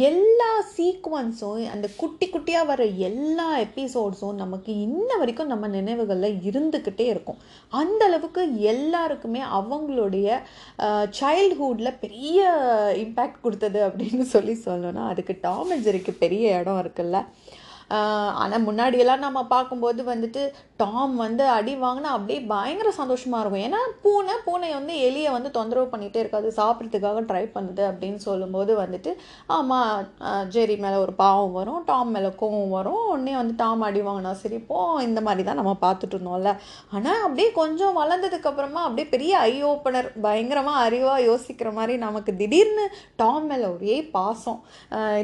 எல்லா 0.08 0.50
சீக்வன்ஸும் 0.74 1.64
அந்த 1.72 1.86
குட்டி 2.00 2.26
குட்டியாக 2.34 2.68
வர 2.70 2.82
எல்லா 3.08 3.48
எபிசோட்ஸும் 3.64 4.40
நமக்கு 4.42 4.72
இன்ன 4.86 5.10
வரைக்கும் 5.20 5.52
நம்ம 5.52 5.68
நினைவுகளில் 5.74 6.38
இருந்துக்கிட்டே 6.50 7.06
இருக்கும். 7.14 7.40
அந்த 7.80 8.02
அளவுக்கு 8.08 8.42
எல்லாருக்குமே 8.72 9.42
அவங்களுடைய 9.58 10.38
சைல்ட்ஹுட்டில் 11.20 12.00
பெரிய 12.04 12.38
இம்பேக்ட் 13.04 13.44
கொடுத்தது 13.46 13.80
அப்படின்னு 13.88 14.26
சொல்லி 14.34 14.56
சொல்லணும்னா 14.66 15.04
அதுக்கு 15.14 15.36
டாம் 15.46 15.72
அண்ட் 15.74 15.86
ஜெரிக்கு 15.88 16.14
பெரிய 16.24 16.56
இடம் 16.60 16.80
இருக்குல்ல. 16.88 17.20
ஆனால் 18.40 18.64
முன்னாடியெல்லாம் 18.67 19.25
நம்ம 19.26 19.40
பார்க்கும்போது 19.47 20.00
வந்துட்டு 20.04 20.42
டாம் 20.82 21.14
வந்து 21.23 21.44
அடி 21.54 21.73
வாங்கினா 21.82 22.11
அப்படியே 22.16 22.40
பயங்கர 22.50 22.88
சந்தோஷமாக 22.99 23.40
இருக்கும். 23.42 23.62
ஏன்னா 23.66 23.80
பூனை 24.02 24.35
பூனை 24.44 24.68
வந்து 24.76 24.94
எலியை 25.06 25.30
வந்து 25.37 25.50
தொந்தரவு 25.56 25.87
பண்ணிகிட்டே 25.92 26.20
இருக்காது. 26.23 26.49
சாப்பிட்றதுக்காக 26.58 27.23
ட்ரை 27.30 27.42
பண்ணுது 27.54 27.82
அப்படின்னு 27.88 28.20
சொல்லும்போது 28.26 28.73
வந்துட்டு 28.80 29.12
ஆமாம் 29.56 29.94
ஜெரி 30.54 30.76
மேலே 30.85 30.99
ஒரு 31.04 31.14
பாவம் 31.23 31.56
வரும் 31.58 31.80
டாம் 31.88 32.12
மேலே 32.16 32.30
கோவம் 32.42 32.75
வரும். 32.78 33.02
உடனே 33.14 33.35
வந்து 33.40 33.54
டாம் 33.62 33.82
அடி 33.88 34.02
வாங்கினா 34.08 34.35
சிரிப்போம் 34.42 34.94
இந்த 35.08 35.23
மாதிரி 35.28 35.44
தான் 35.49 35.61
நம்ம 35.61 35.75
பார்த்துட்டு 35.87 36.16
இருந்தோம்ல. 36.16 36.52
ஆனால் 36.94 37.25
அப்படியே 37.26 37.49
கொஞ்சம் 37.61 37.99
வளர்ந்ததுக்கப்புறமா 38.00 38.82
அப்படியே 38.87 39.08
பெரிய 39.14 39.35
ஐ 39.50 39.56
ஓப்பனர் 39.73 40.11
பயங்கரமாக 40.28 40.85
அறிவாக 40.87 41.26
யோசிக்கிற 41.30 41.73
மாதிரி 41.80 41.97
நமக்கு 42.06 42.35
திடீர்னு 42.42 42.87
டாம் 43.23 43.49
மேலே 43.50 43.66
ஒரே 43.75 43.99
பாசம். 44.16 44.62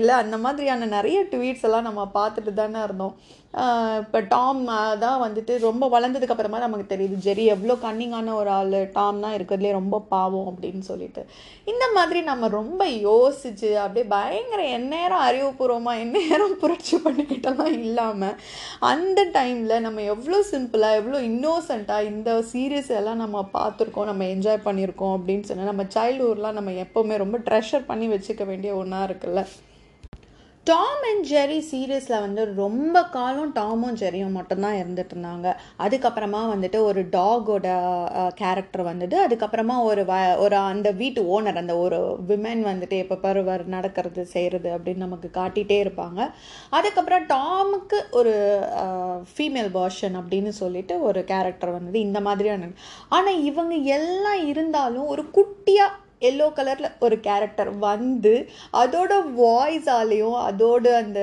இல்லை 0.01 0.17
அந்த 0.25 0.37
மாதிரியான 0.47 0.91
நிறைய 0.99 1.21
ட்வீட்ஸ் 1.33 1.67
எல்லாம் 1.71 1.89
நம்ம 1.91 2.11
பார்த்துட்டு 2.19 2.55
தானே 2.61 2.83
இருந்தோம். 2.89 3.17
இப்போ 4.03 4.21
டாம் 4.29 4.61
தான் 5.03 5.21
வந்துட்டு 5.25 5.53
ரொம்ப 5.59 5.85
வளர்ந்ததுக்கு 5.89 6.35
அப்புறமா 6.35 6.59
நமக்கு 6.59 6.87
தெரியுது 6.93 7.17
ஜெரி 7.27 7.45
எவ்வளோ 7.55 7.75
கன்னிங்கான 7.85 8.33
ஒரு 8.35 8.51
ஆள் 8.51 8.73
டாம் 8.93 9.21
தான் 9.21 9.35
இருக்கிறதுலே 9.37 9.71
ரொம்ப 9.73 10.01
பாவம் 10.09 10.49
அப்படின்னு 10.51 10.83
சொல்லிட்டு. 10.89 11.23
இந்த 11.73 11.85
மாதிரி 11.97 12.21
நம்ம 12.31 12.49
ரொம்ப 12.49 12.85
யோசிச்சு 13.09 13.71
அப்படியே 13.83 14.07
பயங்கர 14.15 14.63
எந்நேரம் 14.79 15.25
அறிவுபூர்வமாக 15.27 16.03
எந்நேரம் 16.05 16.57
புரட்சி 16.63 16.97
பண்ணிக்கிட்டலாம் 17.05 17.77
இல்லாமல் 17.81 18.37
அந்த 18.93 19.23
டைமில் 19.37 19.85
நம்ம 19.87 20.03
எவ்வளோ 20.15 20.41
சிம்பிளாக 20.53 21.01
எவ்வளோ 21.01 21.21
இன்னோசண்ட்டாக 21.31 22.09
இந்த 22.13 22.43
சீரியஸ் 22.53 22.91
எல்லாம் 23.01 23.23
நம்ம 23.25 23.45
பார்த்துருக்கோம் 23.59 24.11
நம்ம 24.13 24.27
என்ஜாய் 24.35 24.65
பண்ணியிருக்கோம் 24.65 25.15
அப்படின்னு 25.19 25.49
சொன்னால் 25.51 25.73
நம்ம 25.73 25.87
சைல்டுஹுட்லாம் 25.97 26.59
நம்ம 26.61 26.75
எப்போவுமே 26.87 27.17
ரொம்ப 27.17 27.39
ட்ரெஷர் 27.51 27.89
பண்ணி 27.93 28.09
வச்சுக்க 28.09 28.45
வேண்டிய 28.47 28.73
ஒன்றா 28.77 29.03
இருக்குல்ல. 29.05 29.43
டாம் 30.67 31.03
அண்ட் 31.09 31.25
ஜெரி 31.31 31.57
சீரியஸில் 31.71 32.21
வந்து 32.21 32.43
ரொம்ப 32.55 32.99
காலம் 33.07 33.53
டாமும் 33.53 33.97
ஜெரியும் 33.97 34.37
மட்டும்தான் 34.37 34.77
இருந்துட்டு 34.77 35.13
இருந்தாங்க 35.15 35.49
அதுக்கப்புறமா 35.79 36.41
வந்துட்டு 36.53 36.79
ஒரு 36.81 37.01
டாகோட 37.11 37.67
கேரக்டர் 38.35 38.83
வந்தது 38.83 39.17
அதுக்கப்புறமா 39.27 39.77
ஒரு 39.83 40.03
வ 40.05 40.15
ஒரு 40.37 40.57
அந்த 40.57 40.91
வீட்டு 40.93 41.23
ஓனர் 41.35 41.61
அந்த 41.63 41.75
ஒரு 41.79 41.99
விமன் 42.29 42.63
வந்துட்டு 42.71 42.99
எப்போ 42.99 43.17
பருவர் 43.17 43.65
நடக்கிறது 43.67 44.25
செய்கிறது 44.27 44.71
அப்படின்னு 44.77 45.05
நமக்கு 45.07 45.31
காட்டிகிட்டே 45.35 45.79
இருப்பாங்க. 45.85 46.21
அதுக்கப்புறம் 46.71 47.27
டாமுக்கு 47.27 48.01
ஒரு 48.13 48.35
ஃபீமேல் 49.33 49.71
வேர்ஷன் 49.79 50.17
அப்படின்னு 50.21 50.55
சொல்லிட்டு 50.63 50.97
ஒரு 51.03 51.23
கேரக்டர் 51.25 51.77
வந்தது. 51.77 51.99
இந்த 52.01 52.21
மாதிரியான 52.21 52.71
ஆனால் 53.11 53.43
இவங்க 53.43 53.75
எல்லாம் 53.99 54.47
இருந்தாலும் 54.47 55.07
ஒரு 55.07 55.25
குட்டியாக 55.37 55.93
எல்லோ 56.23 56.47
கலரில் 56.53 56.97
ஒரு 56.99 57.21
கேரக்டர் 57.21 57.79
வந்து 57.79 58.35
அதோட 58.73 59.15
வாய்ஸாலேயும் 59.37 60.39
அதோட 60.43 60.95
அந்த 60.95 61.21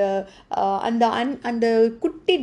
அந்த 0.82 1.06
அன் 1.08 1.40
அந்த 1.42 1.68
குட்டி 2.00 2.38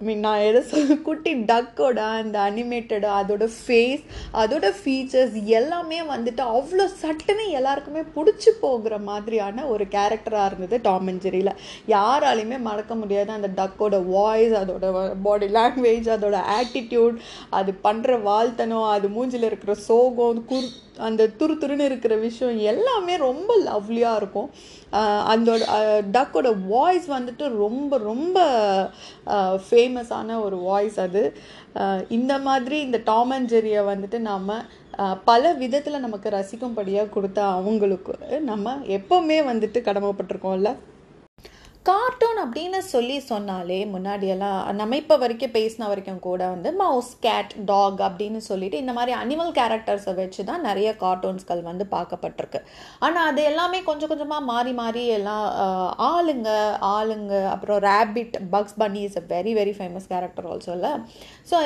ஐ 0.00 0.04
மீன் 0.04 0.20
நான் 0.20 0.42
எதை 0.42 0.60
சொல்ல 0.62 0.94
குட்டி 0.98 1.32
டக்கோட 1.32 1.98
அந்த 2.16 2.36
அனிமேட்டடு 2.40 3.06
அதோட 3.12 3.44
ஃபேஸ் 3.56 4.02
அதோட 4.32 4.66
ஃபீச்சர்ஸ் 4.80 5.36
எல்லாமே 5.50 5.98
வந்துட்டு 6.02 6.42
அவ்வளோ 6.50 6.86
சட்டுன்னு 7.00 7.44
எல்லாருக்குமே 7.50 8.02
பிடிச்சி 8.14 8.50
போகிற 8.60 8.98
மாதிரியான 8.98 9.64
ஒரு 9.66 9.84
கேரக்டராக 9.84 10.46
இருந்தது 10.46 10.78
டாம் 10.82 11.08
அண்ட் 11.08 11.28
யாராலையுமே 11.88 12.58
மறக்க 12.60 12.94
முடியாது 12.94 13.32
அந்த 13.32 13.50
டக்கோட 13.56 14.04
வாய்ஸ் 14.06 14.54
அதோட 14.54 15.14
பாடி 15.22 15.48
லாங்குவேஜ் 15.48 16.10
அதோட 16.10 16.40
ஆட்டிடியூட் 16.56 17.16
அது 17.50 17.72
பண்ணுற 17.84 18.22
வாழ்த்தனம் 18.22 18.90
அது 18.90 19.08
மூஞ்சில் 19.08 19.42
இருக்கிற 19.42 19.74
சோகம் 19.74 20.44
குர் 20.46 20.70
அந்த 21.08 21.22
துரு 21.38 21.54
துருன்னு 21.62 21.86
இருக்கிற 21.88 22.14
விஷயம் 22.24 22.58
எல்லாமே 22.72 23.14
ரொம்ப 23.16 23.50
லவ்லியாக 23.68 24.18
இருக்கும். 24.20 24.48
அதோட 25.32 25.62
டக்கோட 26.16 26.48
வாய்ஸ் 26.72 27.06
வந்துட்டு 27.16 27.44
ரொம்ப 27.64 27.98
ரொம்ப 28.10 28.38
ஃபேமஸான 29.68 30.38
ஒரு 30.46 30.58
வாய்ஸ் 30.68 30.98
அது. 31.06 31.22
இந்த 32.18 32.34
மாதிரி 32.48 32.78
இந்த 32.86 33.00
டாம் 33.10 33.32
அண்ட் 33.36 33.52
ஜெரியை 33.54 33.82
வந்துட்டு 33.92 34.20
நாம் 34.30 34.52
பல 35.30 35.52
விதத்தில் 35.62 36.04
நமக்கு 36.04 36.28
ரசிக்கும்படியாக 36.38 37.12
கொடுத்த 37.16 37.40
அவங்களுக்கு 37.56 38.12
நம்ம 38.50 38.76
எப்போவுமே 38.98 39.40
வந்துட்டு 39.52 39.80
கடமைப்பட்டிருக்கோம்ல? 39.88 40.70
கார்ட்டூன் 41.86 42.38
அப்படின்னு 42.42 42.78
சொல்லி 42.92 43.16
சொன்னாலே 43.28 43.78
முன்னாடியெல்லாம் 43.92 44.60
நம்ம 44.78 44.96
இப்போ 44.96 45.16
வரைக்கும் 45.16 45.52
பேசின 45.56 45.88
வரைக்கும் 45.88 46.22
கூட 46.26 46.42
வந்து 46.48 46.70
மவுஸ் 46.80 47.10
கேட் 47.20 47.52
டாக் 47.66 48.00
அப்படின்னு 48.06 48.40
சொல்லிட்டு 48.46 48.76
இந்த 48.78 48.92
மாதிரி 48.92 49.12
அனிமல் 49.18 49.52
கேரக்டர்ஸை 49.58 50.14
வச்சு 50.14 50.44
தான் 50.44 50.64
நிறைய 50.68 50.88
கார்ட்டூன்ஸ்கள் 51.02 51.60
வந்து 51.62 51.84
பார்க்கப்பட்டிருக்கு. 51.90 52.60
ஆனால் 52.98 53.28
அது 53.30 53.42
எல்லாமே 53.42 53.80
கொஞ்சம் 53.82 54.08
கொஞ்சமாக 54.08 54.44
மாறி 54.44 54.72
மாறி 54.72 55.04
எல்லாம் 55.18 55.44
ஆளுங்க 56.08 56.48
ஆளுங்க 56.90 57.34
அப்புறம் 57.50 57.80
rabbit 57.88 58.36
Bugs 58.50 58.78
Bunny 58.82 59.02
is 59.02 59.18
a 59.18 59.24
very 59.34 59.54
very 59.54 59.74
famous 59.78 60.10
character 60.14 60.48
also 60.52 60.72
இல்லை 60.72 60.92
ஸோ 61.50 61.58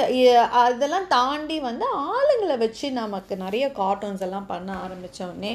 அதெல்லாம் 0.65 1.09
தாண்டி 1.09 1.59
வந்து 1.61 1.89
ஆளுங்களை 2.11 2.59
வச்சு 2.59 2.91
நமக்கு 2.93 3.37
நிறைய 3.37 3.67
கார்ட்டூன்ஸ் 3.73 4.27
எல்லாம் 4.29 4.47
பண்ண 4.47 4.71
ஆரம்பித்தோடனே 4.85 5.55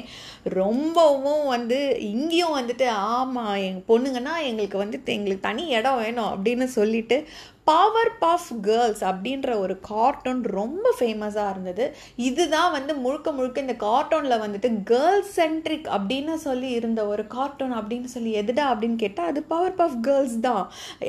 ரொம்பவும் 0.55 1.45
வந்து 1.47 1.79
இங்கேயும் 2.11 2.57
வந்துட்டு 2.57 2.89
ஆமாம் 3.13 3.53
எங்கள் 3.67 3.87
பொண்ணுங்கன்னா 3.87 4.35
எங்களுக்கு 4.55 4.77
வந்து 4.77 4.97
எங்களுக்கு 5.07 5.47
தனி 5.47 5.63
இடம் 5.69 5.97
வேணும் 5.97 6.29
அப்படின்னு 6.29 6.67
சொல்லிட்டு 6.75 7.17
பவர் 7.69 8.11
பஃப் 8.23 8.49
கேர்ள்ஸ் 8.65 9.03
அப்படின்ற 9.09 9.51
ஒரு 9.61 9.75
கார்ட்டூன் 9.89 10.41
ரொம்ப 10.57 10.87
ஃபேமஸாக 10.97 11.51
இருந்தது. 11.53 11.85
இதுதான் 12.27 12.73
வந்து 12.75 12.93
முழுக்க 13.05 13.31
முழுக்க 13.37 13.63
இந்த 13.65 13.75
கார்ட்டூனில் 13.85 14.41
வந்துட்டு 14.43 14.69
கேர்ள்ஸ் 14.91 15.31
சென்ட்ரிக் 15.39 15.87
அப்படின்னு 15.95 16.35
சொல்லி 16.45 16.69
இருந்த 16.79 17.03
ஒரு 17.13 17.23
கார்ட்டூன் 17.35 17.73
அப்படின்னு 17.79 18.09
சொல்லி 18.15 18.33
எதுடா 18.41 18.65
அப்படின்னு 18.73 18.97
கேட்டால் 19.03 19.31
அது 19.31 19.43
பவர் 19.53 19.77
பஃப் 19.79 19.97
கேர்ள்ஸ் 20.07 20.37
தான். 20.47 20.63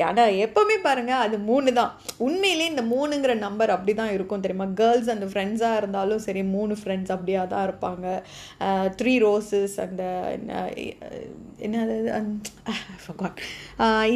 ஆனால் 0.09 0.39
எப்போவுமே 0.47 0.79
பாருங்கள் 0.87 1.25
அது 1.27 1.39
மூணு 1.51 1.75
தான். 1.81 1.93
உண்மையிலே 2.29 2.71
இந்த 2.73 2.85
மூணுங்கிற 2.95 3.35
நம்பர் 3.47 3.75
அப்படி 3.77 3.95
தான் 4.01 4.15
இருக்கும் 4.17 4.45
தெரியுமா? 4.47 4.69
கேர்ள்ஸ் 4.81 5.13
அந்த 5.17 5.29
ஃப்ரெண்ட்ஸாக 5.33 5.81
இருந்தாலும் 5.83 6.25
சரி 6.29 6.45
மூணு 6.57 6.77
ஃப்ரெண்ட்ஸ் 6.83 7.15
அப்படியா 7.17 7.45
தான் 7.53 7.67
இருப்பாங்க. 7.69 8.07
த்ரீ 9.01 9.15
ரோசஸ் 9.27 9.77
அந்த 9.87 10.03
என்னது 11.67 11.95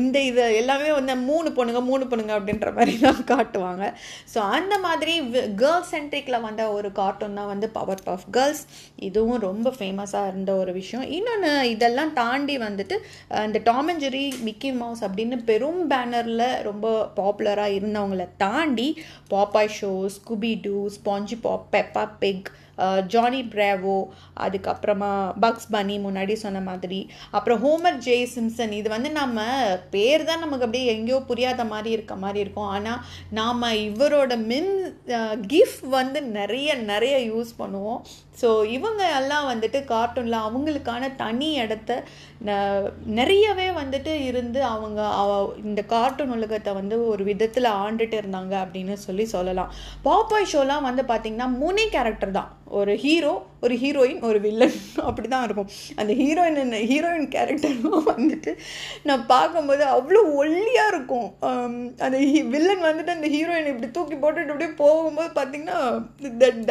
இந்த 0.01 0.17
இது 0.29 0.43
எல்லாமே 0.61 0.91
வந்து 0.97 1.15
மூணு 1.29 1.49
பொண்ணுங்க 1.57 1.81
மூணு 1.89 2.05
பொண்ணுங்க 2.11 2.30
அப்படின்ற 2.37 2.69
மாதிரி 2.77 2.95
தான் 3.05 3.19
காட்டுவாங்க. 3.33 3.85
ஸோ 4.33 4.39
அந்த 4.57 4.75
மாதிரி 4.87 5.15
கேர்ள்ஸ் 5.63 5.93
சென்ட்ரிக்கில் 5.95 6.45
வந்த 6.47 6.63
ஒரு 6.77 6.89
கார்ட்டூன் 7.01 7.39
தான் 7.41 7.51
வந்து 7.53 7.69
பவர் 7.79 8.05
பஃப் 8.09 8.27
கேர்ள்ஸ் 8.37 8.63
இதுவும் 9.09 9.43
ரொம்ப 9.49 9.73
ஃபேமஸாக 9.79 10.31
இருந்த 10.33 10.53
ஒரு 10.63 10.75
விஷயம். 10.81 11.07
இன்னொன்று 11.19 11.53
இதெல்லாம் 11.75 12.15
தாண்டி 12.21 12.57
வந்துட்டு 12.67 12.99
இந்த 13.47 13.61
Tom 13.71 13.91
and 13.93 14.05
Jerry 14.07 14.25
Mickey 14.49 14.73
Mouse 14.81 15.05
அப்படின்னு 15.09 15.39
பெரும் 15.51 15.83
பேனரில் 15.93 16.47
ரொம்ப 16.69 16.87
பாப்புலராக 17.21 17.77
இருந்தவங்கள 17.79 18.27
தாண்டி 18.47 18.89
Popeye 19.31 19.77
show 19.79 19.93
Scooby 20.17 20.55
Doo 20.67 20.77
SpongeBob 21.47 21.69
Peppa 21.75 22.05
Pig 22.23 22.51
Johnny 23.13 23.41
Bravo 23.53 23.97
அதுக்கப்புறமா 24.45 25.11
பக்ஸ் 25.41 25.71
பனி 25.71 25.97
முன்னாடி 25.99 26.35
சொன்ன 26.43 26.61
மாதிரி 26.61 27.01
அப்புறம் 27.31 27.61
ஹோமர் 27.65 27.99
ஜே 27.99 28.17
சிம்சன் 28.35 28.73
இது 28.73 28.89
வந்து 28.89 29.11
நம்ம 29.13 29.41
பேர் 29.91 30.25
தான் 30.25 30.43
நமக்கு 30.45 30.67
அப்படியே 30.67 30.87
எங்கேயோ 30.95 31.19
புரியாத 31.31 31.65
மாதிரி 31.65 31.91
இருக்க 31.95 32.17
மாதிரி 32.25 32.43
இருக்கும். 32.45 32.71
ஆனால் 32.77 33.03
நாம் 33.39 33.67
இவரோட 33.89 34.33
மின் 34.51 34.73
கிஃப்ட் 35.53 35.87
வந்து 35.99 36.21
நிறைய 36.39 36.75
நிறைய 36.93 37.17
யூஸ் 37.31 37.53
பண்ணுவோம். 37.63 38.01
ஸோ 38.41 38.49
இவங்க 38.77 39.03
எல்லாம் 39.21 39.49
வந்துட்டு 39.53 39.79
கார்ட்டூனில் 39.93 40.45
அவங்களுக்கான 40.47 41.11
தனி 41.23 41.49
இடத்த 41.65 41.91
நிறையவே 43.19 43.69
வந்துட்டு 43.81 44.13
இருந்து 44.29 44.61
அவங்க 44.75 45.01
இந்த 45.69 45.81
கார்ட்டூன் 45.95 46.35
உலகத்தை 46.37 46.73
வந்து 46.81 46.97
ஒரு 47.13 47.25
விதத்தில் 47.31 47.69
ஆண்டுட்டு 47.85 48.17
இருந்தாங்க 48.23 48.55
அப்படின்னு 48.65 48.97
சொல்லி 49.07 49.27
சொல்லலாம். 49.35 49.73
பாப்பாய் 50.09 50.51
ஷோலாம் 50.55 50.89
வந்து 50.91 51.05
பார்த்திங்கன்னா 51.13 51.51
மூணே 51.63 51.87
கேரக்டர் 51.97 52.37
தான். 52.39 52.51
ஒரு 52.79 52.93
ஹீரோ 53.05 53.33
ஒரு 53.65 53.75
ஹீரோயின் 53.81 54.21
ஒரு 54.27 54.39
வில்லன் 54.45 54.77
அப்படி 55.09 55.29
தான் 55.33 55.45
இருக்கும். 55.47 55.71
அந்த 56.01 56.13
ஹீரோயின் 56.21 56.75
ஹீரோயின் 56.91 57.27
கேரக்டரும் 57.35 58.07
வந்துட்டு 58.11 58.53
நான் 59.09 59.25
பார்க்கும்போது 59.33 59.85
அவ்வளோ 59.97 60.21
ஒல்லியாக 60.41 60.93
இருக்கும். 60.93 61.27
Um, 61.49 61.75
அந்த 62.07 62.19
வில்லன் 62.55 62.85
வந்துட்டு 62.87 63.13
அந்த 63.17 63.29
ஹீரோயின் 63.35 63.71
இப்படி 63.73 63.89
தூக்கி 63.97 64.17
போட்டுட்டு 64.23 64.53
அப்படியே 64.55 64.71
போகும்போது 64.83 65.31
பார்த்தீங்கன்னா 65.39 65.79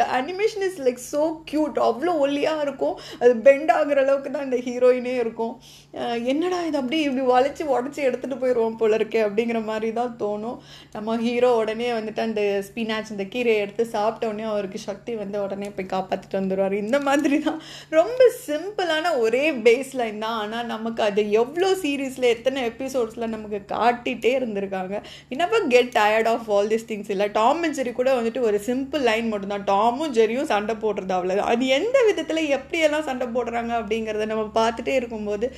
the 0.00 0.06
animation 0.20 0.64
is 0.68 0.80
like 0.86 1.02
so 1.12 1.22
cute 1.52 1.78
அவ்வளோ 1.88 2.14
ஒல்லியாக 2.24 2.64
இருக்கும். 2.66 2.96
அது 3.22 3.34
பெண்ட் 3.46 3.72
ஆகுற 3.76 4.00
அளவுக்கு 4.04 4.32
தான் 4.36 4.46
அந்த 4.48 4.60
ஹீரோயினே 4.66 5.14
இருக்கும். 5.24 5.54
Uh, 6.00 6.16
என்னடா 6.32 6.58
இது 6.70 6.80
அப்படியே 6.82 7.04
இப்படி 7.08 7.26
வளைச்சி 7.34 7.66
உடச்சி 7.74 8.02
எடுத்துகிட்டு 8.08 8.42
போயிடுவோம் 8.42 8.80
போல 8.82 9.00
இருக்கே 9.00 9.22
அப்படிங்கிற 9.28 9.62
மாதிரி 9.70 9.90
தான் 10.00 10.16
தோணும். 10.24 10.58
நம்ம 10.96 11.18
ஹீரோ 11.28 11.52
உடனே 11.62 11.90
வந்துட்டு 11.98 12.26
அந்த 12.28 12.42
ஸ்பினாச் 12.70 13.14
அந்த 13.16 13.26
கீரையை 13.34 13.62
எடுத்து 13.66 13.86
சாப்பிட்ட 13.96 14.32
உடனே 14.32 14.48
அவருக்கு 14.54 14.80
சக்தி 14.88 15.14
வந்து 15.22 15.38
உடனே 15.46 15.70
போய் 15.78 15.89
காப்பாற்றிட்டு 15.92 16.38
வந்துடுவார் 16.40 16.76
இந்த 16.82 16.98
மாதிரி 17.08 17.38
தான் 17.46 17.60
ரொம்ப 17.98 18.20
சிம்பிளான 18.46 19.12
ஒரே 19.24 19.44
பேஸ் 19.66 19.92
லைன் 20.00 20.20
தான். 20.24 20.38
ஆனால் 20.42 20.68
நமக்கு 20.74 21.02
அது 21.08 21.24
எவ்வளோ 21.42 21.70
சீரீஸில் 21.82 22.28
எத்தனை 22.34 22.60
எபிசோட்ஸில் 22.70 23.32
நமக்கு 23.34 23.60
காட்டிகிட்டே 23.74 24.32
இருந்திருக்காங்க. 24.38 24.94
இன்னப்போ 25.34 25.60
get 25.74 25.92
tired 25.98 26.30
of 26.34 26.48
all 26.56 26.72
this 26.74 26.88
things 26.90 27.12
இல்லை. 27.16 27.28
டாம் 27.38 27.62
அண்ட் 27.66 27.78
ஜெரி 27.80 27.94
கூட 28.00 28.10
வந்துட்டு 28.18 28.46
ஒரு 28.50 28.60
சிம்பிள் 28.68 29.04
லைன் 29.10 29.30
மட்டும்தான். 29.34 29.66
டாமும் 29.72 30.14
ஜெரியும் 30.18 30.50
சண்டை 30.54 30.76
போடுறது 30.84 31.14
அவ்வளோதான் 31.18 31.52
அது 31.54 31.66
எந்த 31.78 31.98
விதத்தில் 32.08 32.42
எப்படியெல்லாம் 32.58 33.08
சண்டை 33.10 33.28
போடுறாங்க 33.36 33.72
அப்படிங்கிறத 33.80 34.26
நம்ம 34.32 34.44
பார்த்துட்டே 34.60 34.94
இருக்கும்போது 35.00 35.48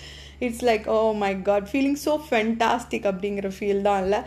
it's 0.47 0.65
like 0.69 0.87
oh 0.95 0.97
my 1.25 1.33
god 1.49 1.69
feeling 1.73 2.01
so 2.07 2.15
fantastic 2.29 3.07
அப்படிங்கிற 3.11 3.49
ஃபீல் 3.59 3.87
தான் 3.89 4.01
இல்லை. 4.05 4.21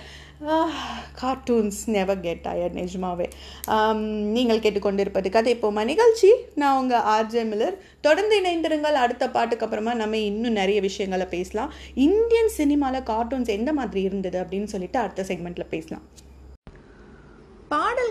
கார்ட்டூன்ஸ் 1.22 1.80
நெவர் 1.96 2.20
கெட் 2.20 2.46
டயர்ட் 2.48 2.78
நிஜமாவே. 2.80 3.28
நீங்கள் 4.36 4.62
கேட்டுக்கொண்டிருப்பது 4.66 5.30
கதை 5.36 5.56
இப்போமா 5.56 5.84
நிகழ்ச்சி 5.92 6.30
நான் 6.62 6.80
உங்கள் 6.82 7.06
ஆர்ஜே 7.16 7.44
மில்லர். 7.52 7.78
தொடர்ந்து 8.08 8.42
இணைந்திருங்கள். 8.42 9.00
அடுத்த 9.06 9.30
பாட்டுக்கு 9.30 9.66
அப்புறமா 9.66 9.94
நம்ம 10.02 10.18
இன்னும் 10.18 10.60
நிறைய 10.62 10.82
விஷயங்களை 10.82 11.26
பேசலாம். 11.26 11.74
இந்தியன் 12.08 12.54
சினிமாவில் 12.60 13.10
கார்ட்டூன்ஸ் 13.12 13.56
எந்த 13.58 13.74
மாதிரி 13.74 14.04
இருந்தது 14.10 14.40
அப்படின்னு 14.44 14.72
சொல்லிட்டு 14.76 15.00
அடுத்த 15.00 15.26
செக்மெண்ட்டில் 15.30 15.74
பேசலாம். 15.76 16.06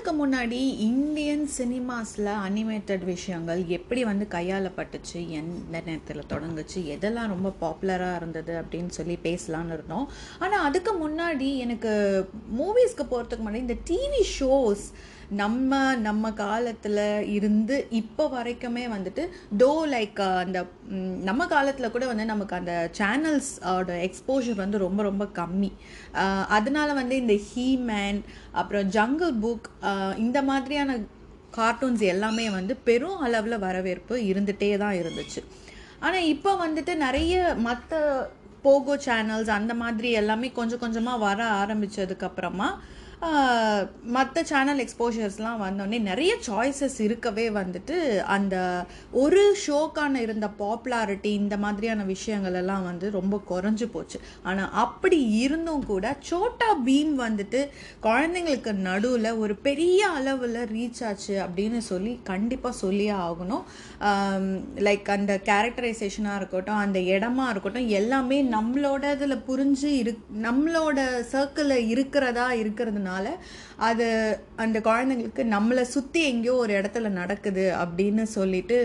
பாடலுக்கு 0.04 0.26
முன்னாடி 0.26 0.58
இந்தியன் 0.87 1.44
சினிமாஸில் 1.58 2.28
அனிமேட்டட் 2.46 3.04
விஷயங்கள் 3.04 3.61
எப்படி 3.76 4.00
வந்து 4.04 4.26
கையாளப்பட்டுச்சு 4.30 5.20
எந்த 5.38 5.80
நேரத்தில் 5.87 6.28
தொடங்குச்சு 6.32 6.80
எதெல்லாம் 6.94 7.32
ரொம்ப 7.34 7.52
பாப்புலராக 7.62 8.18
இருந்தது 8.20 8.52
அப்படின்னு 8.61 8.92
சொல்லி 8.99 9.16
பேசலான்னு 9.23 9.75
இருந்தோம். 9.76 10.06
ஆனால் 10.38 10.66
அதுக்கு 10.68 10.92
முன்னாடி 11.04 11.49
எனக்கு 11.56 11.92
மூவிஸ்க்கு 12.58 13.06
போகிறதுக்கு 13.12 13.46
முன்னாடி 13.46 13.62
இந்த 13.66 13.78
டிவி 13.90 14.23
ஷோஸ் 14.37 14.84
நம்ம 15.43 15.78
நம்ம 16.07 16.31
காலத்தில் 16.40 17.00
இருந்து 17.37 17.76
இப்போ 18.00 18.25
வரைக்குமே 18.35 18.85
வந்துட்டு 18.95 19.23
தோ 19.62 19.71
லைக் 19.95 20.21
அந்த 20.43 20.59
நம்ம 21.28 21.47
காலத்தில் 21.54 21.93
கூட 21.95 22.04
வந்து 22.11 22.26
நமக்கு 22.33 22.57
அந்த 22.61 22.75
சேனல்ஸ் 23.00 23.50
எக்ஸ்போஷர் 24.09 24.62
வந்து 24.62 24.85
ரொம்ப 24.87 25.02
ரொம்ப 25.09 25.26
கம்மி. 25.40 25.71
அதனால 26.59 26.88
வந்து 27.00 27.16
இந்த 27.23 27.37
ஹீமேன் 27.49 28.21
அப்புறம் 28.62 28.88
ஜங்கிள் 28.97 29.35
புக் 29.45 29.69
இந்த 30.26 30.38
மாதிரியான 30.50 30.99
கார்ட்டூன்ஸ் 31.59 32.04
எல்லாமே 32.12 32.47
வந்து 32.59 32.76
பெரும் 32.88 33.21
அளவில் 33.26 33.64
வரவேற்பு 33.66 34.14
இருந்துகிட்டே 34.31 34.71
தான் 34.85 34.99
இருந்துச்சு. 35.02 35.43
ஆனால் 36.07 36.31
இப்போ 36.33 36.52
வந்துட்டு 36.64 36.95
நிறைய 37.07 37.35
மற்ற 37.69 38.00
போகோ 38.64 38.95
சேனல்ஸ் 39.07 39.50
அந்த 39.59 39.73
மாதிரி 39.83 40.09
எல்லாமே 40.21 40.49
கொஞ்சம் 40.59 40.83
கொஞ்சமாக 40.83 41.25
வர 41.28 41.40
ஆரம்பித்ததுக்கப்புறமா 41.62 42.69
மற்ற 44.16 44.42
சேனல் 44.44 44.83
எக்ஸ்போஷர்ஸ்லாம் 44.85 45.62
வந்தோடனே 45.62 46.00
நிறைய 46.00 46.33
சாய்ஸஸ் 46.47 46.99
இருக்கவே 46.99 47.47
வந்துட்டு 47.50 47.97
அந்த 48.37 48.56
ஒரு 49.11 49.56
ஷோக்கான 49.66 50.21
இருந்த 50.21 50.49
பாப்புலாரிட்டி 50.59 51.30
இந்த 51.42 51.56
மாதிரியான 51.56 52.04
விஷயங்கள் 52.04 52.54
எல்லாம் 52.54 52.85
வந்து 52.85 53.11
ரொம்ப 53.11 53.40
குறைஞ்சு 53.50 53.88
போச்சு. 53.92 54.21
ஆனால் 54.42 54.73
அப்படி 54.73 55.21
இருந்தும் 55.30 55.87
கூட 55.87 56.16
சோட்டா 56.30 56.71
பீம் 56.87 57.14
வந்துட்டு 57.18 57.61
குழந்தைங்களுக்கு 58.02 58.73
நடுவில் 58.88 59.30
ஒரு 59.33 59.56
பெரிய 59.56 60.09
அளவில் 60.09 60.61
ரீச் 60.75 61.02
ஆச்சு 61.06 61.35
அப்படின்னு 61.47 61.78
சொல்லி 61.78 62.21
கண்டிப்பாக 62.25 62.76
சொல்லியே 62.76 63.11
ஆகணும். 63.11 63.64
லைக் 64.87 65.09
அந்த 65.16 65.40
கேரக்டரைசேஷனாக 65.44 66.37
இருக்கட்டும் 66.37 66.83
அந்த 66.85 66.99
இடமா 66.99 67.44
இருக்கட்டும் 67.50 67.88
எல்லாமே 68.00 68.42
நம்மளோட 68.56 69.12
இதில் 69.12 69.44
புரிஞ்சு 69.49 69.90
இரு 70.02 70.18
நம்மளோட 70.42 71.00
சர்க்கிளில் 71.33 71.88
இருக்கிறதா 71.94 72.47
இருக்கிறதுனால 73.06 73.28
அது 73.78 74.06
அந்த 74.56 74.78
குழந்தைங்களுக்கு 74.80 75.44
நம்மளை 75.54 75.84
சுற்றி 75.94 76.20
எங்கேயோ 76.32 76.54
ஒரு 76.54 76.73
இடத்துல 76.80 77.08
நடக்குது 77.12 77.64
அப்படின்னு 77.78 78.25
சொல்லிட்டு 78.37 78.78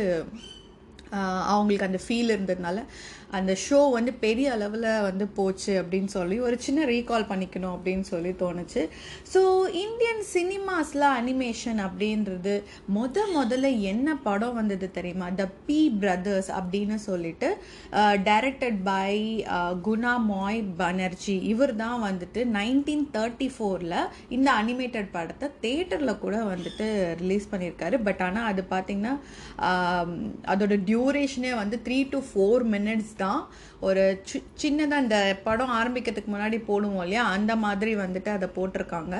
அவங்களுக்கு 1.47 1.89
அந்த 1.89 2.01
ஃபீல் 2.03 2.33
இருந்ததுனால 2.35 2.79
அந்த 3.38 3.51
ஷோ 3.63 3.79
வந்து 3.95 4.12
பெரிய 4.24 4.48
அளவில் 4.55 4.88
வந்து 5.07 5.25
போச்சு 5.38 5.74
அப்படின்னு 5.81 6.12
சொல்லி 6.15 6.38
ஒரு 6.48 6.55
சின்ன 6.65 6.86
ரீகால் 6.91 7.27
பண்ணிக்கணும் 7.31 7.75
அப்படின்னு 7.75 8.05
சொல்லி 8.12 8.31
தோணுச்சு. 8.41 8.81
ஸோ 9.33 9.41
இந்தியன் 9.83 10.24
சினிமாஸில் 10.36 11.05
அனிமேஷன் 11.19 11.79
அப்படின்றது 11.88 12.55
முத 12.98 13.25
முதல்ல 13.38 13.71
என்ன 13.91 14.15
படம் 14.27 14.57
வந்தது 14.59 14.89
தெரியுமா? 14.98 15.27
த 15.41 15.45
பி 15.67 15.79
பிரதர்ஸ் 16.03 16.50
அப்படின்னு 16.59 16.98
சொல்லிட்டு 17.07 17.50
டைரக்டட் 18.29 18.79
பை 18.89 19.13
குணா 19.89 20.15
மாய் 20.31 20.62
பனர்ஜி. 20.81 21.38
இவர் 21.53 21.75
தான் 21.83 22.00
வந்துட்டு 22.07 22.39
நைன்டீன் 22.57 23.05
தேர்ட்டி 23.17 23.50
ஃபோரில் 23.57 23.98
இந்த 24.38 24.50
அனிமேட்டட் 24.63 25.12
படத்தை 25.17 25.50
தேட்டரில் 25.65 26.21
கூட 26.25 26.36
வந்துட்டு 26.51 26.88
ரிலீஸ் 27.21 27.50
பண்ணியிருக்காரு. 27.53 27.95
பட் 28.09 28.24
ஆனால் 28.29 28.50
அது 28.51 28.62
பார்த்திங்கன்னா 28.74 29.15
அதோட 30.53 30.74
டியூரேஷனே 30.89 31.53
வந்து 31.62 31.77
த்ரீ 31.88 32.01
டு 32.15 32.21
ஃபோர் 32.29 32.65
மினிட்ஸ் 32.75 33.15
தான் 33.23 33.41
ஒரு 33.88 34.03
சி 34.29 34.38
சின்னதாக 34.61 35.03
இந்த 35.05 35.19
படம் 35.47 35.75
ஆரம்பிக்கிறதுக்கு 35.79 36.33
முன்னாடி 36.35 36.57
போடுவோம் 36.69 37.03
இல்லையா? 37.05 37.23
அந்த 37.38 37.53
மாதிரி 37.65 37.93
வந்துட்டு 38.03 38.31
அதை 38.38 38.49
போட்டிருக்காங்க. 38.57 39.15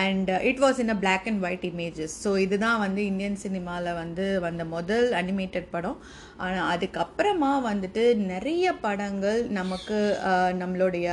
And 0.00 0.30
it 0.50 0.60
was 0.62 0.78
in 0.82 0.92
a 0.94 0.98
black 1.02 1.26
and 1.30 1.42
white 1.46 1.66
images 1.70 2.14
so 2.24 2.30
இதுதான் 2.44 2.78
வந்து 2.84 3.00
இந்தியன் 3.10 3.40
சினிமாவில் 3.44 3.98
வந்து 4.02 4.24
வந்த 4.46 4.62
முதல் 4.76 5.08
அனிமேட்டட் 5.20 5.68
படம். 5.74 5.98
ஆனால் 6.44 6.70
அதுக்கப்புறமா 6.74 7.52
வந்துட்டு 7.70 8.04
நிறைய 8.32 8.74
படங்கள் 8.86 9.42
நமக்கு 9.60 9.98
uh, 10.30 10.50
நம்மளுடைய 10.62 11.08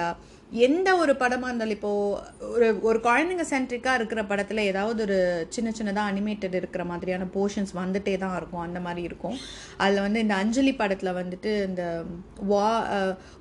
எந்த 0.65 0.89
ஒரு 1.01 1.13
படமாக 1.21 1.49
இருந்தாலும் 1.49 1.75
இப்போது 1.77 2.17
ஒரு 2.53 2.67
ஒரு 2.89 2.99
குழந்தைங்க 3.05 3.45
சென்ட்ரிக்காக 3.51 3.97
இருக்கிற 3.99 4.21
படத்தில் 4.31 4.61
ஏதாவது 4.71 4.99
ஒரு 5.05 5.17
சின்ன 5.55 5.69
சின்னதாக 5.77 6.11
அனிமேட்டட் 6.11 6.57
இருக்கிற 6.59 6.83
மாதிரியான 6.89 7.27
போர்ஷன்ஸ் 7.35 7.73
வந்துட்டே 7.79 8.13
தான் 8.23 8.35
இருக்கும். 8.39 8.63
அந்த 8.65 8.79
மாதிரி 8.87 9.01
இருக்கும். 9.09 9.37
அதில் 9.83 10.03
வந்து 10.05 10.19
இந்த 10.25 10.35
அஞ்சலி 10.41 10.73
படத்தில் 10.81 11.17
வந்துட்டு 11.19 11.51
இந்த 11.69 11.83
வா 12.51 12.67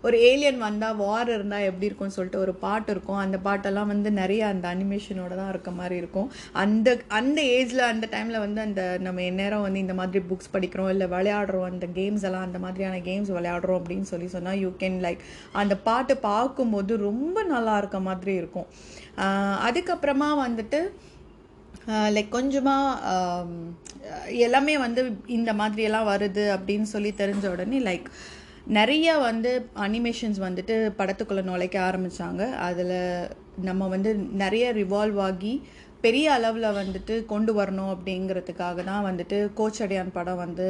ஒரு 0.07 0.17
ஏலியன் 0.31 0.61
வந்தால் 0.67 0.97
வார் 1.03 1.33
இருந்தால் 1.37 1.67
எப்படி 1.71 1.89
இருக்கும்னு 1.89 2.17
சொல்லிட்டு 2.17 2.43
ஒரு 2.45 2.55
பாட்டு 2.65 2.91
இருக்கும். 2.95 3.21
அந்த 3.25 3.41
பாட்டெல்லாம் 3.49 3.91
வந்து 3.93 4.13
நிறைய 4.21 4.47
அந்த 4.53 4.67
அனிமேஷனோட 4.75 5.33
தான் 5.43 5.53
இருக்க 5.55 5.73
மாதிரி 5.81 5.99
இருக்கும். 6.03 6.31
அந்த 6.65 6.97
அந்த 7.21 7.39
ஏஜில் 7.59 7.85
அந்த 7.91 8.09
டைமில் 8.15 8.43
வந்து 8.47 8.63
அந்த 8.67 8.83
நம்ம 9.09 9.23
எந்நேரம் 9.31 9.67
வந்து 9.67 9.85
இந்த 9.85 9.97
மாதிரி 10.01 10.25
புக்ஸ் 10.33 10.53
படிக்கிறோம் 10.57 10.91
இல்லை 10.95 11.09
விளையாடுறோம் 11.17 11.69
அந்த 11.73 11.89
கேம்ஸ் 12.01 12.27
எல்லாம் 12.31 12.49
அந்த 12.49 12.61
மாதிரியான 12.67 13.03
கேம்ஸ் 13.11 13.33
விளையாடுறோம் 13.39 13.81
அப்படின்னு 13.81 14.09
சொல்லி 14.15 14.31
சொன்னால் 14.39 14.61
யூ 14.65 14.73
கேன் 14.85 14.99
லைக் 15.07 15.23
அந்த 15.63 15.75
பாட்டு 15.91 16.17
பார்க்கும்போது 16.29 17.01
ரொம்ப 17.09 17.39
நல்லா 17.55 17.75
இருக்க 17.83 17.99
மாதிரி 18.09 18.35
இருக்கும். 18.41 18.69
அதுக்கப்புறமா 19.67 20.29
வந்துட்டு 20.45 20.81
லைக் 22.15 22.37
கொஞ்சமாக 22.39 23.11
எல்லாமே 24.47 24.75
வந்து 24.85 25.03
இந்த 25.39 25.51
மாதிரியெல்லாம் 25.61 26.11
வருது 26.13 26.45
அப்படின்னு 26.57 26.89
சொல்லி 26.95 27.11
தெரிஞ்ச 27.23 27.45
உடனே 27.55 27.79
லைக் 27.89 28.09
நிறைய 28.77 29.07
வந்து 29.29 29.53
அனிமேஷன்ஸ் 29.87 30.41
வந்துட்டு 30.47 30.75
படத்துக்குள்ளே 30.99 31.43
நுழைக்க 31.51 31.77
ஆரம்பித்தாங்க 31.89 32.43
அதில் 32.67 32.99
நம்ம 33.69 33.89
வந்து 33.95 34.11
நிறைய 34.43 34.67
ரிவால்வ் 34.81 35.19
ஆகி 35.29 35.55
பெரிய 36.05 36.27
அளவில் 36.33 36.77
வந்துட்டு 36.79 37.15
கொண்டு 37.33 37.53
வரணும் 37.59 37.91
அப்படிங்கிறதுக்காக 37.95 38.85
தான் 38.85 39.05
வந்துட்டு 39.09 39.37
கோச்சடையான் 39.59 40.13
படம் 40.13 40.41
வந்து 40.45 40.67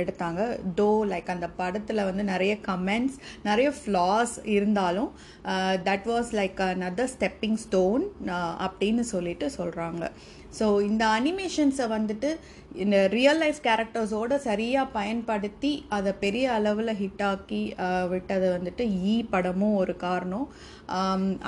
எடுத்தாங்க. 0.00 0.40
தோ 0.80 0.88
லைக் 1.12 1.32
அந்த 1.34 1.48
படத்தில் 1.60 2.06
வந்து 2.08 2.24
நிறைய 2.32 2.54
கமெண்ட்ஸ் 2.68 3.18
நிறைய 3.48 3.68
ஃப்ளாஸ் 3.78 4.34
இருந்தாலும் 4.56 5.10
that 5.88 6.06
was 6.12 6.30
like 6.40 6.62
another 6.76 7.06
stepping 7.14 7.58
stone 7.64 8.04
uh, 8.36 8.52
அப்படின்னு 8.66 9.04
சொல்லிட்டு 9.14 9.48
சொல்கிறாங்க 9.58 10.04
ஸோ 10.58 10.66
இந்த 10.90 11.04
அனிமேஷன்ஸை 11.18 11.88
வந்துட்டு 11.96 12.30
இந்த 12.84 12.96
ரியல் 13.14 13.40
லைஃப் 13.42 13.60
கேரக்டர்ஸோட 13.66 14.34
சரியாக 14.46 14.92
பயன்படுத்தி 14.96 15.70
அதை 15.96 16.10
பெரிய 16.24 16.46
அளவில் 16.56 16.98
ஹிட் 17.00 17.22
ஆக்கி 17.28 17.60
விட்டது 18.12 18.46
வந்துட்டு 18.56 18.84
ஈ 19.12 19.14
படமும் 19.34 19.76
ஒரு 19.82 19.94
காரணம். 20.06 20.46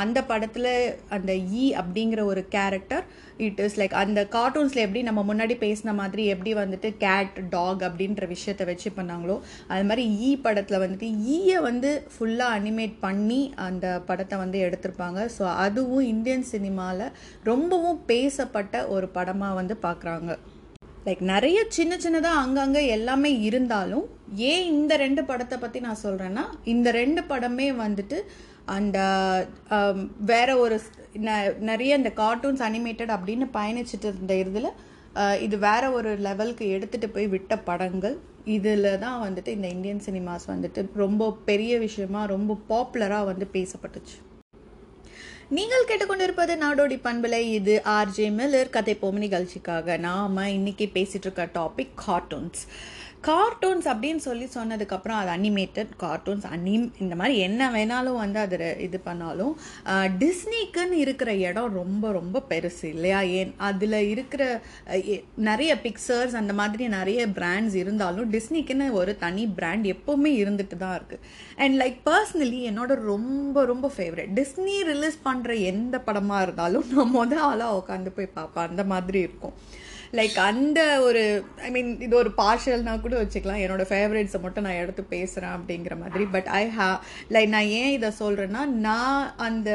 அந்த 0.03 0.18
படத்தில் 0.31 0.71
அந்த 1.16 1.33
ஈ 1.62 1.64
அப்படிங்கிற 1.81 2.21
ஒரு 2.31 2.42
கேரக்டர் 2.55 3.05
இட் 3.47 3.61
இஸ் 3.64 3.77
லைக் 3.81 3.94
அந்த 4.01 4.21
கார்ட்டூன்ஸில் 4.37 4.85
எப்படி 4.85 5.03
நம்ம 5.09 5.21
முன்னாடி 5.29 5.55
பேசின 5.64 5.94
மாதிரி 6.01 6.23
எப்படி 6.35 6.53
வந்துட்டு 6.61 6.88
கேட் 7.05 7.37
டாக் 7.53 7.83
அப்படின்ற 7.88 8.27
விஷயத்த 8.33 8.64
வச்சு 8.71 8.90
பண்ணாங்களோ 8.97 9.37
அது 9.73 9.85
மாதிரி 9.90 10.05
e 10.11 10.16
ஈ 10.29 10.31
படத்தில் 10.47 10.83
வந்துட்டு 10.85 11.11
ஈயை 11.35 11.59
வந்து 11.68 11.90
ஃபுல்லாக 12.14 12.57
அனிமேட் 12.59 12.97
பண்ணி 13.07 13.40
அந்த 13.66 13.87
படத்தை 14.09 14.38
வந்து 14.42 14.59
எடுத்திருப்பாங்க. 14.66 15.21
ஸோ 15.37 15.44
அதுவும் 15.66 16.05
இந்தியன் 16.14 16.47
சினிமாவில் 16.53 17.14
ரொம்பவும் 17.51 18.01
பேசப்பட்ட 18.11 18.75
ஒரு 18.88 18.98
ஒரு 18.99 19.09
படமாக 19.17 19.59
வந்து 19.61 19.77
பார்க்குறாங்க 19.87 20.33
லைக் 21.07 21.23
நிறைய 21.33 21.59
சின்ன 21.77 21.93
சின்னதாக 22.05 22.43
அங்கங்கே 22.45 22.83
எல்லாமே 22.97 23.31
இருந்தாலும் 23.49 24.07
ஏன் 24.51 24.67
இந்த 24.73 24.93
ரெண்டு 25.05 25.23
படத்தை 25.31 25.57
பற்றி 25.59 25.79
நான் 25.87 26.05
சொல்கிறேன்னா 26.05 26.45
இந்த 26.73 26.89
ரெண்டு 27.01 27.21
படமே 27.31 27.69
வந்துட்டு 27.85 28.19
அந்த 28.77 28.99
வேற 30.31 30.49
ஒரு 30.65 30.77
நிறைய 31.71 31.99
இந்த 32.01 32.11
கார்ட்டூன்ஸ் 32.23 32.65
அனிமேட்டட் 32.69 33.15
அப்படின்னு 33.17 33.47
பயணிச்சுட்டு 33.59 34.09
இருந்த 34.11 34.35
இதில் 34.43 34.71
இது 35.45 35.57
வேற 35.69 35.85
ஒரு 35.99 36.11
லெவலுக்கு 36.27 36.65
எடுத்துகிட்டு 36.75 37.09
போய் 37.15 37.33
விட்ட 37.35 37.55
படங்கள். 37.69 38.17
இதில் 38.57 38.91
தான் 39.05 39.23
வந்துட்டு 39.25 39.51
இந்த 39.57 39.69
இந்தியன் 39.75 40.05
சினிமாஸ் 40.07 40.47
வந்துட்டு 40.53 40.81
ரொம்ப 41.03 41.31
பெரிய 41.49 41.73
விஷயமா 41.87 42.21
ரொம்ப 42.35 42.59
பாப்புலராக 42.71 43.29
வந்து 43.31 43.47
பேசப்பட்டுச்சு. 43.57 44.17
நீங்கள் 45.51 45.85
கேட்டுக்கொண்டிருப்பது 45.85 46.55
நாடோடி 46.63 46.97
பண்பலை. 47.05 47.41
இது 47.59 47.83
ஆர்ஜே 47.85 48.27
மில்லர். 48.39 48.71
கதை 48.71 48.95
போம் 48.95 49.17
நிகழ்ச்சிக்காக 49.17 49.97
நாம 49.97 50.51
இன்னைக்கு 50.51 50.91
பேசிட்டு 50.95 51.21
இருக்க 51.21 51.49
டாபிக் 51.55 51.95
கார்ட்டூன்ஸ் 52.07 52.63
கார்ட்டூன்ஸ் 53.22 53.87
அப்படின்னு 53.92 54.16
சொல்லி 54.16 54.44
சொன்னதுக்கப்புறம் 54.54 55.18
அது 55.20 55.31
அனிமேட்டட் 55.31 55.88
கார்ட்டூன்ஸ் 56.00 56.46
அனிம் 56.54 56.92
இந்த 56.98 57.14
மாதிரி 57.14 57.38
என்ன 57.38 57.70
வேணாலும் 57.70 58.16
வந்து 58.16 58.38
அது 58.38 58.76
இது 58.78 59.00
பண்ணாலும் 59.00 59.59
டிஸ்னிக்குன்னு 60.22 60.92
இருக்கிற 60.92 61.35
இடம் 61.35 61.72
ரொம்ப 61.72 62.12
ரொம்ப 62.12 62.42
பெருசு 62.48 62.83
இல்லையா? 62.83 63.20
ஏன்? 63.20 63.54
அதில் 63.57 63.92
இருக்கிற 63.92 64.61
நிறைய 65.35 65.81
பிக்சர்ஸ் 65.81 66.37
அந்த 66.37 66.52
மாதிரி 66.52 66.88
நிறைய 66.88 67.26
பிராண்ட்ஸ் 67.26 67.74
இருந்தாலும் 67.74 68.33
டிஸ்னிக்குன்னு 68.33 68.90
ஒரு 68.90 69.16
தனி 69.16 69.46
பிராண்ட் 69.46 69.87
எப்போவுமே 69.87 70.33
இருந்துட்டு 70.44 70.76
தான் 70.76 71.00
இருக்குது 71.00 71.24
அண்ட் 71.57 71.83
லைக் 71.83 71.98
பர்சனலி 72.07 72.62
என்னோட 72.70 72.94
ரொம்ப 73.12 73.64
ரொம்ப 73.64 73.92
ஃபேவரட் 73.96 74.33
டிஸ்னி 74.35 74.83
ரிலீஸ் 74.83 75.18
பண்ணுற 75.24 75.61
எந்த 75.61 75.98
படமாக 75.98 76.42
இருந்தாலும் 76.42 76.85
நான் 76.94 77.14
மொதல் 77.16 77.44
ஆளாக 77.50 77.83
உட்காந்து 77.83 78.09
போய் 78.09 78.35
பார்ப்பேன். 78.35 78.68
அந்த 78.68 78.85
மாதிரி 78.85 79.20
இருக்கும். 79.20 79.54
லைக் 80.12 80.37
அந்த 80.51 80.81
ஒரு 81.01 81.23
ஐ 81.66 81.71
மீன் 81.71 81.90
இது 82.01 82.14
ஒரு 82.16 82.31
பார்ஷல்னா 82.37 82.94
கூட 83.01 83.14
வச்சுக்கலாம். 83.23 83.62
என்னோட 83.64 83.85
ஃபேவரேட்ஸை 83.90 84.40
மட்டும் 84.40 84.66
நான் 84.68 84.81
எடுத்து 84.83 85.05
பேசுகிறேன் 85.14 85.57
அப்படிங்கிற 85.57 85.97
மாதிரி. 86.05 86.25
பட் 86.25 86.51
ஐ 86.61 86.68
ஹா 86.79 86.90
லைக் 87.37 87.55
நான் 87.57 87.73
ஏன் 87.81 87.90
இதை 87.90 88.11
சொல்கிறேன்னா 88.21 88.64
நான் 88.66 89.35
அந்த 89.49 89.71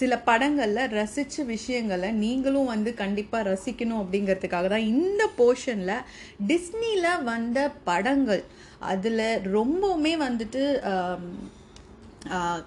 சில 0.00 0.18
படங்களில் 0.18 0.90
ரசித்த 0.98 1.44
விஷயங்களை 1.44 2.10
நீங்களும் 2.24 2.70
வந்து 2.74 2.90
கண்டிப்பாக 2.94 3.48
ரசிக்கணும் 3.52 4.00
அப்படிங்கிறதுக்காக 4.02 4.68
தான் 4.74 4.88
இந்த 4.94 5.22
போர்ஷனில் 5.38 6.04
டிஸ்னியில் 6.50 7.22
வந்த 7.22 7.70
படங்கள். 7.90 8.44
அதில் 8.78 9.26
ரொம்பவுமே 9.56 10.14
வந்துட்டு 10.26 10.62
um, 10.90 11.24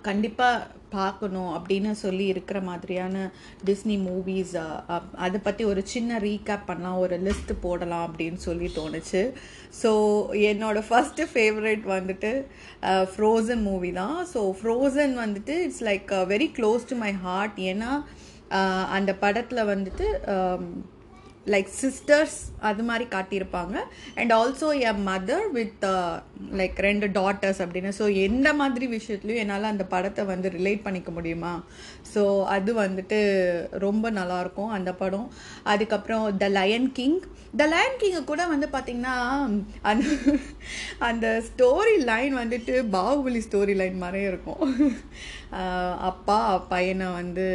கண்டிப்பாக 0.08 0.68
பார்க்கணும் 0.96 1.52
அப்படின்னு 1.58 1.92
சொல்லி 2.04 2.26
இருக்கிற 2.34 2.60
மாதிரியான 2.70 3.16
டிஸ்னி 3.68 3.96
மூவிஸ் 4.08 4.54
அதை 5.26 5.40
பற்றி 5.48 5.64
ஒரு 5.72 5.82
சின்ன 5.94 6.18
ரீகேப் 6.26 6.68
பண்ணலாம் 6.70 7.02
ஒரு 7.04 7.18
லிஸ்ட் 7.28 7.52
போடலாம் 7.66 8.06
அப்படின்னு 8.08 8.40
சொல்லி 8.48 8.70
தோணுச்சு. 8.80 9.22
ஸோ 9.82 9.92
என்னோடய 10.52 10.88
ஃபஸ்ட்டு 10.90 11.28
ஃபேவரட் 11.34 11.86
வந்துட்டு 11.96 12.32
ஃப்ரோசன் 13.14 13.64
மூவி 13.70 13.92
தான். 14.02 14.18
ஸோ 14.34 14.42
ஃப்ரோசன் 14.62 15.16
வந்துட்டு 15.24 15.56
it's 15.68 15.86
like 15.90 16.12
very 16.34 16.50
close 16.60 16.90
to 16.92 16.98
my 17.06 17.14
heart 17.26 17.60
ஏன்னா 17.72 17.92
அந்த 18.98 19.12
படத்தில் 19.26 19.70
வந்துட்டு 19.74 20.08
லைக் 21.46 21.70
சிஸ்டர்ஸ் 21.82 22.38
அது 22.60 22.84
மாதிரி 22.84 23.06
காட்டியிருப்பாங்க. 23.10 23.76
And 24.16 24.32
also 24.32 24.68
a 24.80 24.94
mother 24.94 25.52
with 25.52 25.86
like 26.52 26.80
ரெண்டு 26.80 27.08
டாட்டர்ஸ் 27.08 27.62
அப்படின்னு. 27.64 27.92
ஸோ 28.00 28.16
எந்த 28.16 28.54
மாதிரி 28.54 28.88
விஷயத்துலையும் 28.88 29.42
என்னால் 29.44 29.64
அந்த 29.64 29.86
படத்தை 29.86 30.26
வந்து 30.26 30.50
ரிலேட் 30.50 30.82
பண்ணிக்க 30.82 31.12
முடியுமா? 31.12 31.64
ஸோ 32.14 32.44
அது 32.46 32.74
வந்துட்டு 32.74 33.20
ரொம்ப 33.72 34.12
நல்லாயிருக்கும் 34.12 34.68
அந்த 34.68 34.94
படம். 34.94 35.32
அதுக்கப்புறம் 35.64 36.38
the 36.38 36.48
Lion 36.48 36.92
King 36.92 37.20
the 37.58 37.66
Lion 37.66 37.98
கிங்கை 38.02 38.24
கூட 38.24 38.48
வந்து 38.48 38.68
பார்த்திங்கன்னா 38.72 39.16
அந்த 39.82 40.06
அந்த 41.00 41.44
ஸ்டோரி 41.50 41.98
லைன் 42.04 42.36
வந்துட்டு 42.38 42.76
பாகுபலி 42.92 43.42
ஸ்டோரி 43.50 43.76
லைன் 43.76 43.98
மாதிரியே 43.98 44.28
இருக்கும். 44.28 44.62
அப்பா 46.10 46.58
பையனை 46.58 47.08
வந்து 47.12 47.48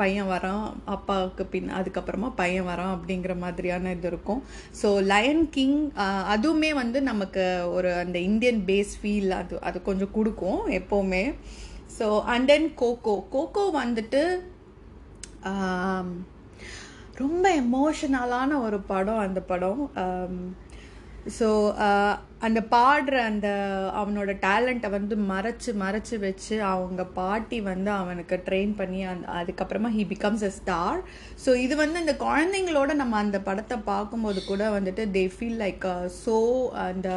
பையன் 0.00 0.28
வரான் 0.32 0.64
அப்பாவுக்கு 0.94 1.42
பின் 1.52 1.70
அதுக்கப்புறமா 1.78 2.28
பையன் 2.40 2.66
வரான் 2.68 2.94
அப்படிங்கிற 2.96 3.34
மாதிரியான 3.42 3.90
இது 3.96 4.08
இருக்கும். 4.12 4.40
ஸோ 4.80 4.88
லயன் 5.12 5.44
கிங் 5.56 5.78
அதுவுமே 6.34 6.70
வந்து 6.80 6.98
நமக்கு 7.10 7.44
ஒரு 7.76 7.90
அந்த 8.02 8.18
இந்தியன் 8.28 8.60
பேஸ் 8.70 8.94
ஃபீல் 9.00 9.30
அது 9.40 9.60
அது 9.70 9.80
கொஞ்சம் 9.88 10.14
கொடுக்கும் 10.18 10.62
எப்போவுமே. 10.80 11.24
So 11.98 12.08
and 12.34 12.50
then 12.52 12.68
Coco 12.82 13.14
Coco 13.36 13.64
வந்துட்டு 13.82 14.22
ரொம்ப 17.22 17.46
எமோஷனலான 17.62 18.50
ஒரு 18.66 18.80
படம் 18.92 19.24
அந்த 19.26 19.40
படம். 19.52 19.82
ஸோ 21.30 21.48
uh, 21.78 22.12
அந்த 22.46 22.60
பாடுற 22.70 23.16
அந்த 23.22 23.48
அவனோட 23.98 24.30
டேலண்ட்டை 24.44 24.88
வந்து 24.94 25.14
மறைச்சு 25.28 25.70
மறைச்சு 25.82 26.16
வச்சு 26.18 26.56
அவங்க 26.70 27.02
பாட்டி 27.18 27.58
வந்து 27.60 27.90
அவனுக்கு 27.98 28.36
ட்ரெயின் 28.46 28.72
பண்ணி 28.80 29.00
அந்த 29.02 29.26
அதுக்கப்புறமா 29.40 29.90
he 29.96 30.04
becomes 30.12 30.42
a 30.48 30.50
star 30.56 30.98
so 31.44 31.52
இது 31.56 31.74
வந்து 31.76 32.00
இந்த 32.00 32.14
குழந்தைங்களோட 32.24 32.92
நம்ம 32.94 33.16
அந்த 33.16 33.40
படத்தை 33.40 33.78
பார்க்கும்போது 33.92 34.42
கூட 34.44 34.70
வந்துட்டு 34.70 35.04
தே 35.16 35.24
ஃபீல் 35.34 35.60
லைக் 35.62 35.86
ஸோ 36.24 36.34
அந்த 36.88 37.08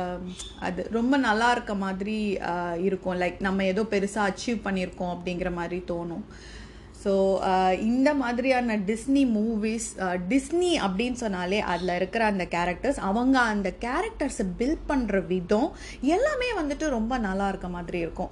அது 0.60 0.84
ரொம்ப 0.92 1.18
நல்லா 1.28 1.50
இருக்க 1.52 1.76
மாதிரி 1.86 2.20
uh, 2.52 2.76
இருக்கும். 2.88 3.20
லைக் 3.24 3.40
நம்ம 3.40 3.66
ஏதோ 3.66 3.86
பெருசாக 3.96 4.32
அச்சீவ் 4.32 4.60
பண்ணியிருக்கோம் 4.68 5.16
அப்படிங்கிற 5.16 5.52
மாதிரி 5.54 5.80
தோணும். 5.94 6.26
ஸோ 7.06 7.12
uh, 7.48 7.74
இந்த 7.88 8.10
மாதிரியான 8.22 8.76
டிஸ்னி 8.88 9.24
மூவிஸ் 9.34 9.90
டிஸ்னி 10.30 10.72
அப்படின்னு 10.86 11.18
சொன்னாலே 11.24 11.60
அதில் 11.72 11.94
இருக்கிற 11.98 12.24
அந்த 12.26 12.46
கேரக்டர்ஸ் 12.56 13.00
அவங்க 13.10 13.38
அந்த 13.54 13.70
கேரக்டர்ஸை 13.86 14.46
பில்ட் 14.60 14.86
பண்ணுற 14.88 15.20
விதம் 15.28 15.70
எல்லாமே 16.16 16.50
வந்துட்டு 16.60 16.88
ரொம்ப 16.98 17.14
நல்லா 17.28 17.48
இருக்க 17.52 17.70
மாதிரி 17.76 18.00
இருக்கும். 18.06 18.32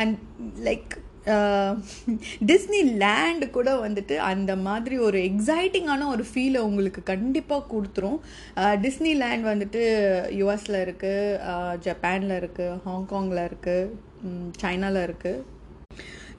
அண்ட் 0.00 0.16
லைக் 0.68 0.92
டிஸ்னி 2.50 2.82
லேண்ட் 3.04 3.44
கூட 3.56 3.70
வந்துட்டு 3.86 4.14
அந்த 4.30 4.52
மாதிரி 4.66 4.96
ஒரு 5.08 5.18
எக்ஸைட்டிங்கான 5.28 6.08
ஒரு 6.14 6.24
ஃபீலை 6.30 6.62
உங்களுக்கு 6.68 7.02
கண்டிப்பாக 7.14 7.70
கொடுத்துரும். 7.74 8.18
Uh, 8.60 8.74
டிஸ்னி 8.86 9.12
லேண்ட் 9.22 9.46
வந்துட்டு 9.52 9.82
யுஎஸில் 10.40 10.84
இருக்குது 10.86 11.78
ஜப்பானில் 11.88 12.34
uh, 12.34 12.42
இருக்குது 12.42 12.78
ஹாங்காங்கில் 12.86 13.48
இருக்குது 13.48 13.90
சைனாவில் 14.62 15.04
இருக்குது 15.06 15.60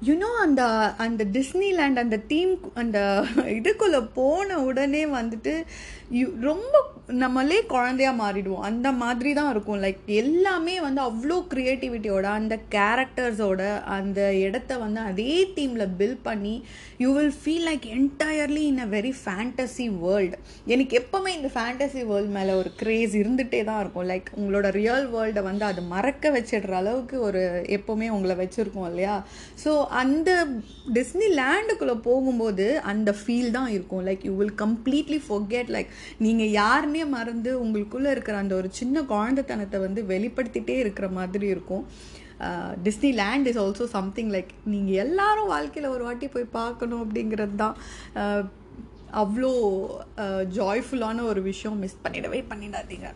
யூனோ 0.08 0.30
அந்த 0.44 0.62
அந்த 1.06 1.24
டிஸ்னிலேண்ட் 1.36 2.02
அந்த 2.04 2.18
தீம் 2.32 2.54
அந்த 2.82 3.00
இதுக்குள்ளே 3.58 4.00
போன 4.20 4.58
உடனே 4.68 5.04
வந்துட்டு 5.20 5.54
யூ 6.18 6.26
ரொம்ப 6.50 6.76
நம்மளே 7.22 7.58
குழந்தையா 7.72 8.12
மாறிடுவோம். 8.22 8.66
அந்த 8.68 8.88
மாதிரி 9.02 9.32
தான் 9.38 9.50
இருக்கும். 9.54 9.80
லைக் 9.86 10.02
எல்லாமே 10.22 10.76
வந்து 10.86 11.02
அவ்வளோ 11.08 11.38
க்ரியேட்டிவிட்டியோட 11.52 12.28
அந்த 12.40 12.56
கேரக்டர்ஸோட 12.76 13.62
அந்த 13.98 14.20
இடத்த 14.46 14.78
வந்து 14.84 15.00
அதே 15.12 15.34
தீமில் 15.56 15.94
பில்ட் 16.00 16.22
பண்ணி 16.28 16.54
you 17.04 17.10
will 17.18 17.34
feel 17.40 17.66
like 17.70 17.88
entirely 17.98 18.64
in 18.72 18.84
a 18.86 18.88
very 18.96 19.14
fantasy 19.24 19.88
world 20.04 20.38
எனக்கு 20.74 20.96
எப்போவுமே 21.02 21.34
இந்த 21.40 21.52
ஃபேண்டசி 21.56 22.04
வேர்ல்டு 22.12 22.36
மேலே 22.38 22.54
ஒரு 22.62 22.72
க்ரேஸ் 22.82 23.16
இருந்துகிட்டே 23.22 23.62
தான் 23.72 23.82
இருக்கும். 23.84 24.08
லைக் 24.14 24.30
உங்களோட 24.40 24.70
ரியல் 24.80 25.08
வேர்ல்டை 25.16 25.44
வந்து 25.50 25.68
அது 25.72 25.84
மறக்க 25.96 26.32
வச்சிடுற 26.38 26.76
அளவுக்கு 26.82 27.18
ஒரு 27.30 27.44
எப்போவுமே 27.80 28.10
உங்களை 28.18 28.38
வச்சுருக்கோம் 28.44 28.90
இல்லையா? 28.92 29.18
ஸோ 29.66 29.74
அந்த 30.02 30.30
டிஸ்னி 30.96 31.28
லேண்டுக்குள்ளே 31.40 31.96
போகும்போது 32.08 32.66
அந்த 32.92 33.10
ஃபீல் 33.20 33.52
தான் 33.58 33.70
இருக்கும். 33.76 34.04
Like 34.08 34.24
you 34.28 34.34
will 34.40 34.56
completely 34.64 35.20
forget 35.28 35.70
like 35.76 35.92
நீங்கள் 36.26 36.54
யாருன்னே 36.62 37.04
மறந்து 37.18 37.52
உங்களுக்குள்ளே 37.64 38.12
இருக்கிற 38.16 38.38
அந்த 38.44 38.56
ஒரு 38.62 38.72
சின்ன 38.80 39.04
குழந்தைத்தனத்தை 39.14 39.80
வந்து 39.86 40.04
வெளிப்படுத்திகிட்டே 40.14 40.76
இருக்கிற 40.84 41.10
மாதிரி 41.20 41.48
இருக்கும். 41.56 41.86
Disneyland 43.22 43.48
is 43.50 43.62
also 43.64 43.88
something 43.98 44.32
like 44.36 44.52
நீங்கள் 44.74 45.02
எல்லாரும் 45.06 45.52
வாழ்க்கையில் 45.54 45.94
ஒரு 45.96 46.04
வாட்டி 46.08 46.28
போய் 46.36 46.54
பார்க்கணும் 46.60 47.04
அப்படிங்கிறது 47.06 47.56
தான். 47.64 47.78
அவ்வளோ 49.24 49.52
ஜாய்ஃபுல்லான 50.58 51.26
ஒரு 51.32 51.42
விஷயம். 51.52 51.78
மிஸ் 51.84 52.04
பண்ணிடவே 52.06 52.42
பண்ணிடாதீங்க. 52.52 53.10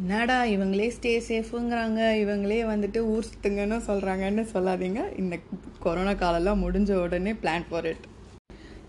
என்னடா 0.00 0.44
இவங்களே 0.44 0.86
ஸ்டே 0.96 1.12
சேஃபுங்கிறாங்க 1.28 2.00
இவங்களே 2.22 2.60
வந்துட்டு 2.72 2.98
ஊர் 2.98 3.28
சுத்துங்கன்னு 3.28 3.78
சொல்கிறாங்கன்னு 3.86 4.44
சொல்லாதீங்க. 4.54 5.18
இந்த 5.18 5.38
கொரோனா 5.80 6.10
காலம்லாம் 6.10 6.62
முடிஞ்ச 6.64 6.92
உடனே 6.94 7.32
பிளான் 7.32 7.66
ஃபார் 7.70 7.86
இட் 7.86 8.04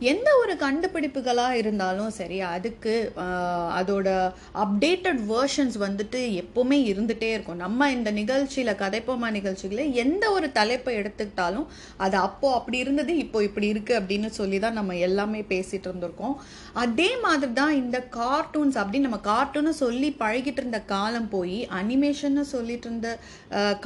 எந்த 0.01 0.29
ஒரு 0.41 0.53
கண்டுபிடிப்புகளாக 0.63 1.60
இருந்தாலும் 1.62 2.10
சரி 2.17 2.38
அதுக்கு 2.53 2.93
அதோட 3.79 4.08
அப்டேட்டட் 4.63 5.21
வேர்ஷன்ஸ் 5.31 5.77
வந்துட்டு 5.84 6.19
எப்போவுமே 6.41 6.77
இருந்துகிட்டே 6.91 7.29
இருக்கும். 7.36 7.62
நம்ம 7.65 7.89
இந்த 7.97 8.10
நிகழ்ச்சியில் 8.19 8.79
கதைப்போமா 8.81 9.29
நிகழ்ச்சியில் 9.38 9.84
எந்த 10.03 10.23
ஒரு 10.31 10.47
தலைப்பை 10.58 10.93
எடுத்துக்கிட்டாலும் 11.01 11.67
அது 11.97 12.17
அப்போது 12.27 12.58
அப்படி 12.58 12.77
இருந்தது 12.77 13.13
இப்போ 13.23 13.41
இப்படி 13.47 13.69
இருக்குது 13.73 13.99
அப்படின்னு 13.99 14.31
சொல்லி 14.39 14.60
தான் 14.65 14.77
நம்ம 14.79 14.95
எல்லாமே 15.08 15.41
பேசிகிட்டு 15.53 15.89
இருந்திருக்கோம். 15.89 16.36
அதே 16.84 17.10
மாதிரி 17.25 17.51
தான் 17.62 17.75
இந்த 17.81 17.97
கார்ட்டூன்ஸ் 18.19 18.77
அப்படின்னு 18.81 19.08
நம்ம 19.10 19.21
கார்ட்டூன்னு 19.31 19.73
சொல்லி 19.84 20.12
பழகிட்டு 20.23 20.62
இருந்த 20.63 20.81
காலம் 20.93 21.29
போய் 21.36 21.60
அனிமேஷன்னு 21.79 22.45
சொல்லிட்டு 22.53 22.89
இருந்த 22.89 23.10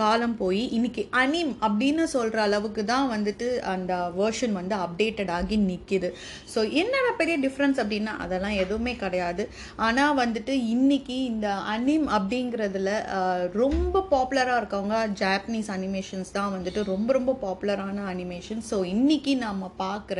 காலம் 0.01 0.35
போய் 0.41 0.63
இன்னைக்கு 0.77 1.05
அனிம் 1.23 1.53
அப்படின்னு 1.67 2.03
சொல்கிற 2.15 2.41
அளவுக்கு 2.47 2.81
தான் 2.93 3.07
வந்துட்டு 3.15 3.47
அந்த 3.75 3.93
வேர்ஷன் 4.19 4.53
வந்து 4.59 4.75
அப்டேட்டட் 4.85 5.33
ஆகி 5.37 5.57
நிற்கிது 5.69 6.08
ஸோ 6.53 6.59
என்னடா 6.81 7.11
பெரிய 7.21 7.37
டிஃப்ரென்ஸ் 7.45 7.79
அப்படின்னா 7.83 8.13
அதெல்லாம் 8.25 8.57
எதுவுமே 8.63 8.93
கிடையாது. 9.03 9.45
ஆனால் 9.87 10.17
வந்துட்டு 10.21 10.53
இன்னைக்கு 10.75 11.17
இந்த 11.31 11.47
அனிம் 11.73 12.07
அப்படிங்கிறதுல 12.17 12.91
ரொம்ப 13.61 14.03
பாப்புலராக 14.13 14.61
இருக்கவங்க 14.61 14.97
ஜாப்பனீஸ் 15.23 15.71
அனிமேஷன்ஸ் 15.77 16.35
தான் 16.39 16.53
வந்துட்டு 16.55 16.83
ரொம்ப 16.93 17.09
ரொம்ப 17.19 17.37
பாப்புலரான 17.45 18.07
அனிமேஷன் 18.13 18.63
ஸோ 18.71 18.79
இன்னைக்கு 18.95 19.35
நம்ம 19.45 19.71
பார்க்குற 19.85 20.19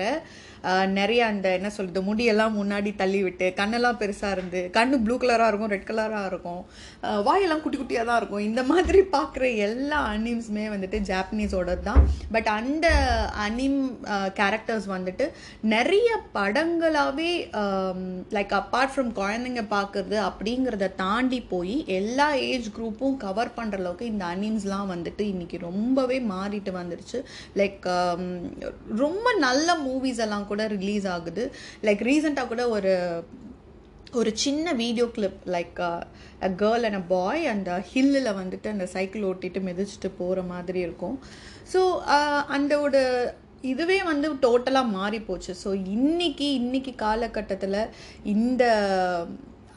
நிறைய 1.00 1.22
அந்த 1.32 1.48
என்ன 1.58 1.70
சொல்கிறது 1.76 2.02
முடியெல்லாம் 2.08 2.56
முன்னாடி 2.60 2.90
தள்ளி 3.02 3.20
விட்டு 3.26 3.48
கண்ணெல்லாம் 3.60 4.00
பெருசாக 4.02 4.36
இருந்து 4.36 4.62
கண்ணு 4.78 4.96
ப்ளூ 5.06 5.16
கலராக 5.22 5.52
இருக்கும் 5.52 5.72
ரெட் 5.74 5.88
கலராக 5.90 6.30
இருக்கும் 6.32 6.62
வாயெல்லாம் 7.28 7.62
குட்டி 7.64 7.78
குட்டியாக 7.78 8.08
தான் 8.10 8.20
இருக்கும். 8.22 8.44
இந்த 8.48 8.62
மாதிரி 8.72 9.00
பார்க்குற 9.14 9.44
எல்லா 9.68 10.00
அனிம்ஸுமே 10.16 10.66
வந்துட்டு 10.74 10.98
ஜாப்பனீஸோட 11.10 11.74
தான் 11.88 12.02
பட் 12.36 12.50
அந்த 12.58 12.88
அனிம் 13.46 13.80
கேரக்டர்ஸ் 14.40 14.88
வந்துட்டு 14.96 15.28
நிறைய 15.72 16.10
படங்களாகவே 16.36 17.32
லைக் 18.36 18.52
அப்பார்ட் 18.60 18.92
ஃப்ரம் 18.94 19.10
குழந்தைங்க 19.20 19.64
பார்க்குறது 19.74 20.18
அப்படிங்கிறத 20.28 20.88
தாண்டி 21.02 21.40
போய் 21.54 21.76
எல்லா 21.98 22.28
ஏஜ் 22.50 22.68
குரூப்பும் 22.78 23.18
கவர் 23.24 23.52
பண்ணுற 23.58 23.80
அளவுக்கு 23.82 24.06
இந்த 24.12 24.24
அனிம்ஸ்லாம் 24.36 24.92
வந்துட்டு 24.94 25.24
இன்றைக்கி 25.32 25.58
ரொம்பவே 25.70 26.20
மாறிட்டு 26.34 26.74
வந்துருச்சு. 26.78 27.20
லைக் 27.62 27.88
um, 27.96 28.24
ரொம்ப 29.04 29.34
நல்ல 29.48 29.76
மூவிஸ் 29.88 30.22
எல்லாம் 30.28 30.50
கூட 30.52 30.68
ரிலீஸ் 30.78 31.08
ஆகுது. 31.16 31.46
லைக் 31.90 32.06
ரீசெண்டாக 32.10 32.52
கூட 32.54 32.64
ஒரு 32.78 32.94
ஒரு 34.20 34.32
சின்ன 34.44 34.72
video 34.84 35.06
clip 35.18 35.42
like 35.56 35.80
a 36.48 36.52
girl 36.64 36.86
and 36.88 37.00
a 37.02 37.06
boy 37.16 37.44
அந்த 37.56 37.72
ஹில்லில் 37.92 38.38
வந்துட்டு 38.42 38.68
அந்த 38.76 38.86
சைக்கிள் 38.96 39.28
ஓட்டிட்டு 39.32 39.62
மிதிச்சுட்டு 39.68 40.12
போகிற 40.22 40.48
மாதிரி 40.54 40.82
இருக்கும். 40.88 41.20
ஸோ 41.74 41.82
uh, 42.18 42.42
அந்த 42.58 42.74
ஒரு 42.88 43.04
இதுவே 43.64 44.04
வந்து 44.04 44.28
டோட்டலாக 44.42 44.92
மாறி 44.92 45.20
போச்சு 45.20 45.54
ஸோ 45.64 45.70
இன்னைக்கு 45.90 46.48
இன்னைக்கு 46.54 46.96
காலகட்டத்தில் 46.96 47.80
இந்த 48.26 48.64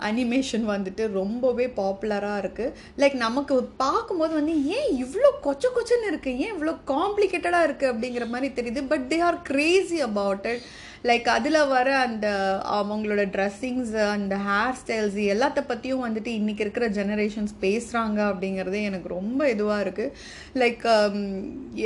அனிமேஷன் 0.08 0.66
வந்துட்டு 0.72 1.04
ரொம்பவே 1.18 1.66
பாப்புலராக 1.80 2.42
இருக்குது 2.42 2.74
லைக் 3.02 3.16
நமக்கு 3.26 3.56
பார்க்கும்போது 3.84 4.32
வந்து 4.40 4.54
ஏன் 4.76 4.90
இவ்வளோ 5.02 5.32
கொச்ச 5.46 5.66
கொச்சன்னு 5.74 6.10
இருக்குது 6.12 6.38
ஏன் 6.44 6.54
இவ்வளோ 6.54 6.76
காம்ப்ளிகேட்டடாக 6.94 7.68
இருக்குது 7.68 7.92
அப்படிங்கிற 7.92 8.26
மாதிரி 8.28 8.50
தெரியுது. 8.58 8.82
But 8.92 9.06
they 9.12 9.20
are 9.28 9.38
crazy 9.50 10.00
about 10.08 10.48
it 10.52 10.64
like 11.08 11.28
அதில் 11.28 11.58
வர 11.66 11.88
அந்த 11.98 12.26
அவங்களோட 12.72 13.22
ட்ரெஸ்ஸிங்ஸ் 13.32 13.94
அந்த 14.12 14.34
ஹேர் 14.44 14.76
ஸ்டைல்ஸ் 14.80 15.16
எல்லாத்த 15.32 15.60
பற்றியும் 15.62 16.04
வந்துட்டு 16.06 16.30
இன்றைக்கி 16.40 16.62
இருக்கிற 16.64 16.86
ஜெனரேஷன்ஸ் 16.98 17.54
பேசுகிறாங்க 17.64 18.18
அப்படிங்கிறதே 18.28 18.82
எனக்கு 18.90 19.08
ரொம்ப 19.08 19.48
இதுவாக 19.54 19.84
இருக்குது 19.84 20.14
லைக் 20.62 20.84
um, 20.92 21.18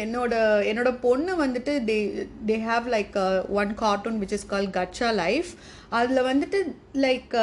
என்னோட 0.02 0.34
என்னோட 0.70 0.90
பொண்ணு 1.00 1.32
வந்துட்டு 1.44 1.72
they 1.88 1.98
they 2.46 2.58
have 2.68 2.86
like 2.96 3.16
one 3.60 3.72
cartoon 3.82 4.20
which 4.22 4.36
is 4.38 4.46
call 4.46 4.68
Gacha 4.70 5.10
Life 5.16 5.52
அதில் 5.98 6.26
வந்துட்டு 6.28 6.58
லைக் 7.04 7.34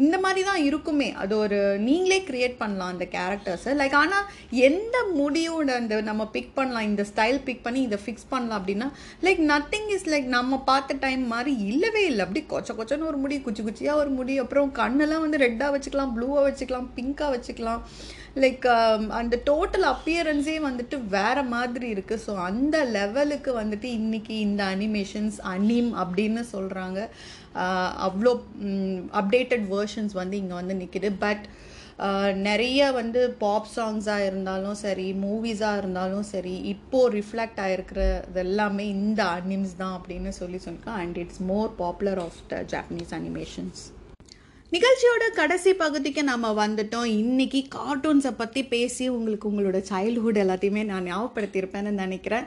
இந்த 0.00 0.16
மாதிரி 0.24 0.42
தான் 0.48 0.62
இருக்குமே. 0.68 1.08
அது 1.22 1.34
ஒரு 1.44 1.58
நீங்களே 1.86 2.18
க்ரியேட் 2.28 2.56
பண்ணலாம் 2.62 2.92
அந்த 2.94 3.06
கேரக்டர்ஸை 3.14 3.72
லைக் 3.80 3.96
ஆனால் 4.00 4.26
எந்த 4.68 4.96
முடியோட 5.20 5.68
அந்த 5.80 6.00
நம்ம 6.10 6.26
பிக் 6.36 6.52
பண்ணலாம் 6.58 6.88
இந்த 6.90 7.04
ஸ்டைல் 7.10 7.40
பிக் 7.48 7.64
பண்ணி 7.66 7.82
இதை 7.88 7.98
ஃபிக்ஸ் 8.04 8.30
பண்ணலாம் 8.32 8.58
அப்படின்னா 8.60 8.88
லைக் 9.28 9.42
நத்திங் 9.52 9.88
இஸ் 9.96 10.08
லைக் 10.14 10.28
நம்ம 10.36 10.60
பார்த்த 10.70 10.98
டைம் 11.06 11.24
மாதிரி 11.34 11.54
இல்லவே 11.70 12.04
இல்லை. 12.10 12.22
அப்படி 12.26 12.44
கொச்ச 12.52 12.76
கொச்சன்னு 12.80 13.10
ஒரு 13.12 13.20
முடி 13.24 13.38
குச்சி 13.46 13.64
குச்சியாக 13.68 14.02
ஒரு 14.02 14.12
முடி 14.18 14.36
அப்புறம் 14.44 14.76
கண்ணெல்லாம் 14.82 15.24
வந்து 15.26 15.44
ரெட்டாக 15.46 15.74
வச்சுக்கலாம் 15.76 16.14
ப்ளூவாக 16.18 16.46
வச்சுக்கலாம் 16.48 16.90
பிங்காக 16.98 17.32
வச்சுக்கலாம். 17.36 17.82
லைக் 18.42 18.66
அந்த 19.18 19.34
டோட்டல் 19.48 19.86
அப்பியரன்ஸே 19.92 20.56
வந்துட்டு 20.66 20.96
வேற 21.14 21.36
மாதிரி 21.52 21.86
இருக்குது 21.94 22.22
ஸோ 22.24 22.32
அந்த 22.48 22.76
லெவலுக்கு 22.96 23.50
வந்துட்டு 23.60 23.88
இன்னைக்கு 23.98 24.34
இந்த 24.46 24.62
அனிமேஷன்ஸ் 24.74 25.38
அனிம் 25.52 25.90
அப்படின்னு 26.02 26.42
சொல்கிறாங்க 26.54 27.00
அவ்வளோ 27.98 28.32
அப்டேட்டட் 29.12 29.66
வேர்ஷன்ஸ் 29.68 30.12
வந்து 30.12 30.36
இங்கே 30.36 30.54
வந்து 30.54 30.74
நிற்கிது 30.74 31.10
பட் 31.18 31.44
நிறைய 32.32 32.92
வந்து 32.92 33.36
பாப் 33.38 33.70
சாங்ஸாக 33.76 34.24
இருந்தாலும் 34.24 34.74
சரி 34.74 35.12
மூவிஸாக 35.12 35.76
இருந்தாலும் 35.76 36.22
சரி 36.22 36.54
இப்போது 36.64 37.14
ரிஃப்ளெக்ட் 37.16 37.60
ஆகிருக்கிறது 37.60 38.40
எல்லாமே 38.40 38.88
இந்த 38.88 39.22
அனிம்ஸ் 39.24 39.76
தான் 39.76 39.96
அப்படின்னு 39.98 40.32
சொல்லி 40.32 40.58
சொல்லியிருக்கேன் 40.58 41.00
and 41.00 41.18
it's 41.18 41.42
more 41.42 41.70
popular 41.76 42.18
of 42.18 42.40
the 42.48 42.64
Japanese 42.70 43.14
animations 43.14 43.82
நிகழ்ச்சியோட 44.74 45.24
கடைசி 45.38 45.72
பகுதிக்கு 45.80 46.22
நம்ம 46.30 46.46
வந்துட்டோம். 46.60 47.08
இன்னைக்கு 47.18 47.60
கார்ட்டூன்ஸை 47.74 48.30
பற்றி 48.38 48.60
பேசி 48.72 49.04
உங்களுக்கு 49.16 49.46
உங்களோட 49.50 49.78
சைல்ட்ஹுட் 49.90 50.40
எல்லாத்தையுமே 50.42 50.82
நான் 50.88 51.06
ஞாபகப்படுத்தியிருப்பேன்னு 51.10 51.92
நினைக்கிறேன். 52.00 52.46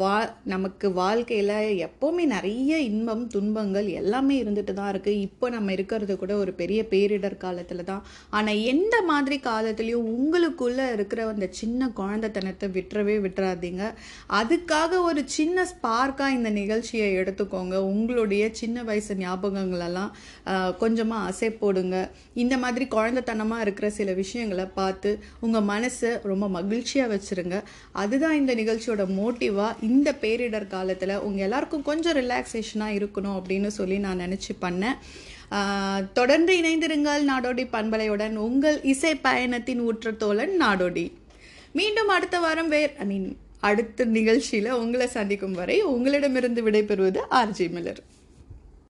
வா 0.00 0.16
நமக்கு 0.52 0.86
வாழ்க்கையில் 0.98 1.54
எப்போவுமே 1.86 2.24
நிறைய 2.34 2.80
இன்பம் 2.88 3.24
துன்பங்கள் 3.36 3.88
எல்லாமே 4.00 4.36
இருந்துட்டு 4.42 4.74
தான் 4.80 4.90
இருக்குது 4.92 5.22
இப்போ 5.28 5.48
நம்ம 5.56 5.72
இருக்கிறது 5.76 6.16
கூட 6.24 6.36
ஒரு 6.42 6.54
பெரிய 6.60 6.82
பேரிடர் 6.92 7.38
காலத்தில் 7.46 7.82
தான். 7.92 8.02
ஆனால் 8.38 8.60
எந்த 8.72 8.98
மாதிரி 9.10 9.38
காலத்துலேயும் 9.48 10.10
உங்களுக்குள்ளே 10.16 10.86
இருக்கிற 10.98 11.26
அந்த 11.32 11.48
சின்ன 11.62 11.90
குழந்தைத்தனத்தை 12.02 12.70
விட்டுறவே 12.76 13.16
விட்டுறாதீங்க. 13.24 13.82
அதுக்காக 14.42 15.02
ஒரு 15.08 15.24
சின்ன 15.38 15.66
ஸ்பார்க்காக 15.72 16.38
இந்த 16.38 16.52
நிகழ்ச்சியை 16.60 17.10
எடுத்துக்கோங்க. 17.22 17.74
உங்களுடைய 17.94 18.44
சின்ன 18.62 18.78
வயசு 18.92 19.20
ஞாபகங்களெல்லாம் 19.24 20.14
கொஞ்சமாக 20.84 21.28
அசை 21.30 21.50
போடுங்க. 21.62 21.96
இந்த 22.42 22.54
மாதிரி 22.62 22.86
குழந்தைத்தனமாக 22.96 23.64
இருக்கிற 23.66 23.88
சில 23.98 24.12
விஷயங்களை 24.22 24.66
பார்த்து 24.78 25.10
உங்கள் 25.44 25.68
மனசை 25.72 26.12
ரொம்ப 26.30 26.48
மகிழ்ச்சியாக 26.58 27.12
வச்சுருங்க. 27.14 27.58
அதுதான் 28.02 28.38
இந்த 28.40 28.54
நிகழ்ச்சியோட 28.60 29.04
மோட்டிவாக 29.18 29.76
இந்த 29.90 30.14
பேரிடர் 30.22 30.68
காலத்தில் 30.76 31.16
உங்கள் 31.26 31.46
எல்லாருக்கும் 31.48 31.88
கொஞ்சம் 31.90 32.18
ரிலாக்ஸேஷனாக 32.22 32.98
இருக்கணும் 33.00 33.38
அப்படின்னு 33.40 33.72
சொல்லி 33.80 33.98
நான் 34.06 34.24
நினச்சி 34.26 34.54
பண்ணேன். 34.64 34.98
தொடர்ந்து 36.18 36.52
இணைந்திருங்கள் 36.62 37.22
நாடோடி 37.30 37.64
பண்பலையுடன். 37.76 38.34
உங்கள் 38.48 38.76
இசை 38.92 39.14
பயணத்தின் 39.26 39.80
ஊற்றத்தோழன் 39.88 40.54
நாடோடி. 40.64 41.06
மீண்டும் 41.78 42.12
அடுத்த 42.16 42.36
வாரம் 42.44 42.70
வேர் 42.74 42.94
ஐ 43.02 43.06
மீன் 43.12 43.28
அடுத்த 43.68 44.04
நிகழ்ச்சியில் 44.18 44.70
உங்களை 44.82 45.06
சந்திக்கும் 45.16 45.58
வரை 45.58 45.76
உங்களிடமிருந்து 45.94 46.60
விடைபெறுவது 46.66 47.20
ஆர்ஜி 47.40 47.66
மில்லர். 47.74 48.00